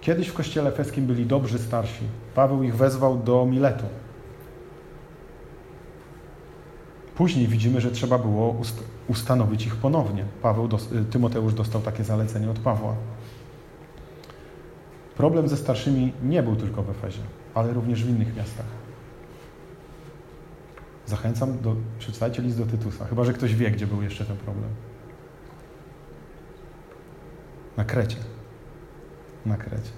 Kiedyś 0.01 0.27
w 0.27 0.33
kościele 0.33 0.69
efeskim 0.69 1.05
byli 1.05 1.25
dobrzy 1.25 1.59
starsi. 1.59 2.03
Paweł 2.35 2.63
ich 2.63 2.75
wezwał 2.75 3.17
do 3.17 3.45
Miletu. 3.45 3.85
Później 7.15 7.47
widzimy, 7.47 7.81
że 7.81 7.91
trzeba 7.91 8.17
było 8.17 8.49
ust 8.49 8.83
ustanowić 9.07 9.65
ich 9.65 9.75
ponownie. 9.75 10.25
Paweł, 10.41 10.69
Tymoteusz 11.11 11.53
dostał 11.53 11.81
takie 11.81 12.03
zalecenie 12.03 12.49
od 12.49 12.59
Pawła. 12.59 12.95
Problem 15.17 15.47
ze 15.47 15.57
starszymi 15.57 16.13
nie 16.23 16.43
był 16.43 16.55
tylko 16.55 16.83
w 16.83 16.89
Efezie, 16.89 17.21
ale 17.53 17.73
również 17.73 18.03
w 18.03 18.09
innych 18.09 18.35
miastach. 18.35 18.65
Zachęcam 21.05 21.61
do, 21.61 21.75
przeczytajcie 21.99 22.41
list 22.41 22.57
do 22.57 22.65
Tytusa, 22.65 23.05
chyba 23.05 23.23
że 23.23 23.33
ktoś 23.33 23.55
wie, 23.55 23.71
gdzie 23.71 23.87
był 23.87 24.01
jeszcze 24.01 24.25
ten 24.25 24.37
problem. 24.37 24.69
Na 27.77 27.85
Krecie. 27.85 28.17
Na 29.45 29.57
Krecie. 29.57 29.91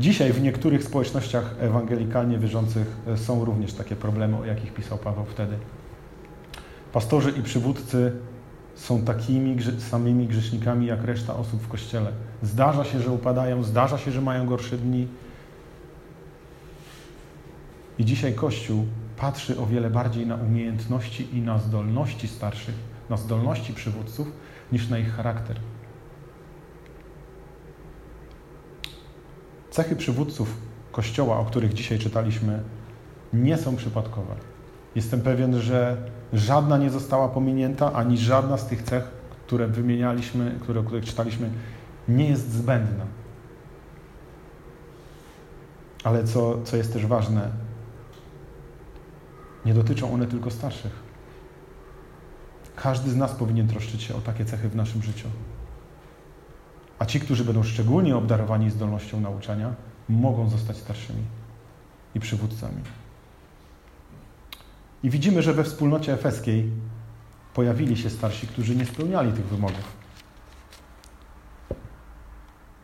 Dzisiaj 0.00 0.32
w 0.32 0.42
niektórych 0.42 0.84
społecznościach 0.84 1.54
ewangelikalnie 1.60 2.38
wierzących 2.38 2.96
e, 3.06 3.16
są 3.16 3.44
również 3.44 3.72
takie 3.72 3.96
problemy, 3.96 4.36
o 4.36 4.44
jakich 4.44 4.74
pisał 4.74 4.98
Paweł 4.98 5.24
wtedy. 5.24 5.56
Pastorzy 6.92 7.30
i 7.30 7.42
przywódcy 7.42 8.12
są 8.74 9.02
takimi 9.02 9.56
samymi 9.78 10.26
grzesznikami 10.26 10.86
jak 10.86 11.04
reszta 11.04 11.36
osób 11.36 11.62
w 11.62 11.68
kościele. 11.68 12.12
Zdarza 12.42 12.84
się, 12.84 13.00
że 13.00 13.10
upadają, 13.10 13.62
zdarza 13.62 13.98
się, 13.98 14.10
że 14.10 14.20
mają 14.20 14.46
gorsze 14.46 14.78
dni. 14.78 15.08
I 17.98 18.04
dzisiaj 18.04 18.34
Kościół 18.34 18.86
patrzy 19.16 19.58
o 19.58 19.66
wiele 19.66 19.90
bardziej 19.90 20.26
na 20.26 20.34
umiejętności 20.34 21.36
i 21.36 21.40
na 21.40 21.58
zdolności 21.58 22.28
starszych, 22.28 22.74
na 23.10 23.16
zdolności 23.16 23.72
przywódców, 23.72 24.28
niż 24.72 24.88
na 24.88 24.98
ich 24.98 25.14
charakter. 25.14 25.56
Cechy 29.72 29.96
przywódców 29.96 30.56
Kościoła, 30.92 31.38
o 31.38 31.44
których 31.44 31.72
dzisiaj 31.72 31.98
czytaliśmy, 31.98 32.62
nie 33.32 33.56
są 33.56 33.76
przypadkowe. 33.76 34.34
Jestem 34.94 35.20
pewien, 35.20 35.60
że 35.60 35.96
żadna 36.32 36.78
nie 36.78 36.90
została 36.90 37.28
pominięta, 37.28 37.92
ani 37.92 38.18
żadna 38.18 38.58
z 38.58 38.66
tych 38.66 38.82
cech, 38.82 39.04
które 39.46 39.68
wymienialiśmy, 39.68 40.58
które, 40.60 40.80
o 40.80 40.82
których 40.82 41.04
czytaliśmy, 41.04 41.50
nie 42.08 42.28
jest 42.28 42.52
zbędna. 42.52 43.04
Ale 46.04 46.24
co, 46.24 46.62
co 46.64 46.76
jest 46.76 46.92
też 46.92 47.06
ważne, 47.06 47.50
nie 49.64 49.74
dotyczą 49.74 50.14
one 50.14 50.26
tylko 50.26 50.50
starszych. 50.50 50.92
Każdy 52.76 53.10
z 53.10 53.16
nas 53.16 53.32
powinien 53.32 53.68
troszczyć 53.68 54.02
się 54.02 54.14
o 54.14 54.20
takie 54.20 54.44
cechy 54.44 54.68
w 54.68 54.76
naszym 54.76 55.02
życiu. 55.02 55.28
A 57.02 57.06
ci, 57.06 57.20
którzy 57.20 57.44
będą 57.44 57.62
szczególnie 57.62 58.16
obdarowani 58.16 58.70
zdolnością 58.70 59.20
nauczania, 59.20 59.74
mogą 60.08 60.48
zostać 60.48 60.76
starszymi 60.76 61.22
i 62.14 62.20
przywódcami. 62.20 62.82
I 65.02 65.10
widzimy, 65.10 65.42
że 65.42 65.52
we 65.54 65.64
wspólnocie 65.64 66.12
efeskiej 66.12 66.70
pojawili 67.54 67.96
się 67.96 68.10
starsi, 68.10 68.46
którzy 68.46 68.76
nie 68.76 68.86
spełniali 68.86 69.32
tych 69.32 69.46
wymogów. 69.46 69.96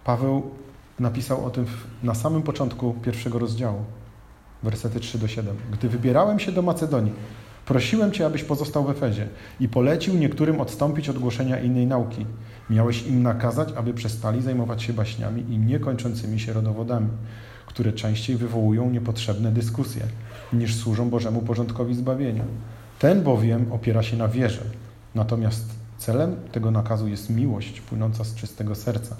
Paweł 0.04 0.50
napisał 0.98 1.46
o 1.46 1.50
tym 1.50 1.66
na 2.02 2.14
samym 2.14 2.42
początku 2.42 2.94
pierwszego 2.94 3.38
rozdziału, 3.38 3.84
wersety 4.62 5.00
3 5.00 5.18
do 5.18 5.28
7. 5.28 5.56
Gdy 5.72 5.88
wybierałem 5.88 6.38
się 6.38 6.52
do 6.52 6.62
Macedonii, 6.62 7.12
Prosiłem 7.68 8.12
Cię, 8.12 8.26
abyś 8.26 8.44
pozostał 8.44 8.84
w 8.84 8.90
Efezie 8.90 9.26
i 9.60 9.68
polecił 9.68 10.14
niektórym 10.14 10.60
odstąpić 10.60 11.08
od 11.08 11.18
głoszenia 11.18 11.60
innej 11.60 11.86
nauki. 11.86 12.26
Miałeś 12.70 13.06
im 13.06 13.22
nakazać, 13.22 13.68
aby 13.76 13.94
przestali 13.94 14.42
zajmować 14.42 14.82
się 14.82 14.92
baśniami 14.92 15.44
i 15.50 15.58
niekończącymi 15.58 16.40
się 16.40 16.52
rodowodami, 16.52 17.08
które 17.66 17.92
częściej 17.92 18.36
wywołują 18.36 18.90
niepotrzebne 18.90 19.52
dyskusje, 19.52 20.02
niż 20.52 20.76
służą 20.76 21.10
Bożemu 21.10 21.42
porządkowi 21.42 21.94
zbawienia. 21.94 22.44
Ten 22.98 23.22
bowiem 23.22 23.72
opiera 23.72 24.02
się 24.02 24.16
na 24.16 24.28
wierze, 24.28 24.62
natomiast 25.14 25.70
celem 25.98 26.36
tego 26.52 26.70
nakazu 26.70 27.08
jest 27.08 27.30
miłość 27.30 27.80
płynąca 27.80 28.24
z 28.24 28.34
czystego 28.34 28.74
serca, 28.74 29.16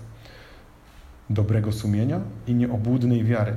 dobrego 1.31 1.73
sumienia 1.73 2.21
i 2.47 2.55
nieobłudnej 2.55 3.25
wiary. 3.25 3.53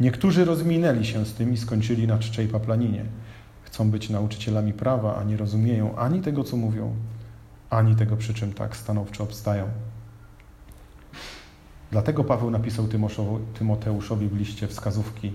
Niektórzy 0.00 0.44
rozminęli 0.44 1.04
się 1.04 1.26
z 1.26 1.34
tym 1.34 1.52
i 1.52 1.56
skończyli 1.56 2.06
na 2.06 2.18
czczej 2.18 2.48
paplaninie. 2.48 3.04
Chcą 3.76 3.90
być 3.90 4.10
nauczycielami 4.10 4.72
prawa, 4.72 5.16
a 5.16 5.24
nie 5.24 5.36
rozumieją 5.36 5.96
ani 5.96 6.20
tego, 6.20 6.44
co 6.44 6.56
mówią, 6.56 6.94
ani 7.70 7.96
tego, 7.96 8.16
przy 8.16 8.34
czym 8.34 8.52
tak 8.52 8.76
stanowczo 8.76 9.24
obstają. 9.24 9.68
Dlatego 11.90 12.24
Paweł 12.24 12.50
napisał 12.50 12.88
Tymoteuszowi 13.54 14.28
w 14.28 14.36
liście 14.36 14.68
wskazówki 14.68 15.32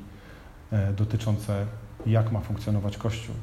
e, 0.71 0.93
dotyczące, 0.93 1.65
jak 2.05 2.31
ma 2.31 2.39
funkcjonować 2.39 2.97
Kościół. 2.97 3.35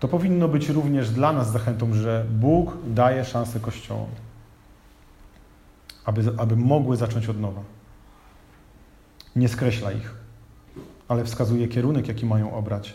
To 0.00 0.08
powinno 0.08 0.48
być 0.48 0.68
również 0.68 1.10
dla 1.10 1.32
nas 1.32 1.52
zachętą, 1.52 1.94
że 1.94 2.26
Bóg 2.30 2.76
daje 2.86 3.24
szansę 3.24 3.60
Kościołom, 3.60 4.10
aby, 6.04 6.34
aby 6.38 6.56
mogły 6.56 6.96
zacząć 6.96 7.28
od 7.28 7.40
nowa. 7.40 7.62
Nie 9.36 9.48
skreśla 9.48 9.92
ich, 9.92 10.14
ale 11.08 11.24
wskazuje 11.24 11.68
kierunek, 11.68 12.08
jaki 12.08 12.26
mają 12.26 12.54
obrać, 12.54 12.94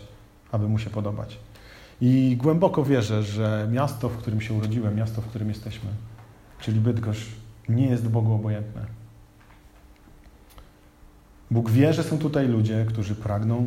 aby 0.51 0.67
mu 0.67 0.79
się 0.79 0.89
podobać. 0.89 1.39
I 2.01 2.37
głęboko 2.37 2.83
wierzę, 2.83 3.23
że 3.23 3.67
miasto, 3.71 4.09
w 4.09 4.17
którym 4.17 4.41
się 4.41 4.53
urodziłem, 4.53 4.95
miasto, 4.95 5.21
w 5.21 5.25
którym 5.25 5.49
jesteśmy, 5.49 5.89
czyli 6.59 6.79
Bydgoszcz, 6.79 7.31
nie 7.69 7.87
jest 7.87 8.09
Bogu 8.09 8.33
obojętne. 8.33 8.85
Bóg 11.51 11.69
wie, 11.69 11.93
że 11.93 12.03
są 12.03 12.17
tutaj 12.17 12.47
ludzie, 12.47 12.85
którzy 12.89 13.15
pragną 13.15 13.65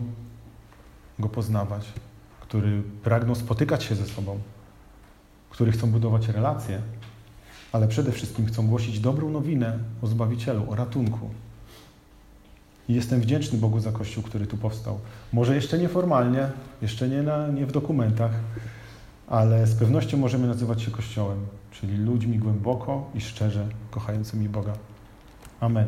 Go 1.19 1.29
poznawać, 1.29 1.93
którzy 2.41 2.83
pragną 3.03 3.35
spotykać 3.35 3.85
się 3.85 3.95
ze 3.95 4.07
sobą, 4.07 4.39
którzy 5.51 5.73
chcą 5.73 5.91
budować 5.91 6.29
relacje, 6.29 6.81
ale 7.73 7.89
przede 7.89 8.13
wszystkim 8.13 8.47
chcą 8.47 8.67
głosić 8.67 9.01
dobrą 9.01 9.31
nowinę 9.31 9.79
o 10.03 10.07
Zbawicielu, 10.07 10.71
o 10.71 10.75
ratunku. 10.75 11.31
I 12.91 12.95
jestem 12.95 13.21
wdzięczny 13.21 13.59
Bogu 13.59 13.81
za 13.81 13.93
Kościół, 13.93 14.23
który 14.23 14.47
tu 14.47 14.57
powstał. 14.57 14.99
Może 15.33 15.55
jeszcze 15.55 15.79
nieformalnie, 15.79 16.49
jeszcze 16.83 17.09
nie, 17.09 17.23
na, 17.23 17.49
nie 17.49 17.67
w 17.67 17.73
dokumentach, 17.73 18.31
ale 19.29 19.67
z 19.67 19.75
pewnością 19.75 20.17
możemy 20.17 20.47
nazywać 20.47 20.83
się 20.83 20.91
Kościołem, 20.91 21.39
czyli 21.71 21.97
ludźmi 21.97 22.39
głęboko 22.39 23.11
i 23.15 23.21
szczerze 23.21 23.67
kochającymi 23.91 24.49
Boga. 24.49 24.73
Amen. 25.61 25.87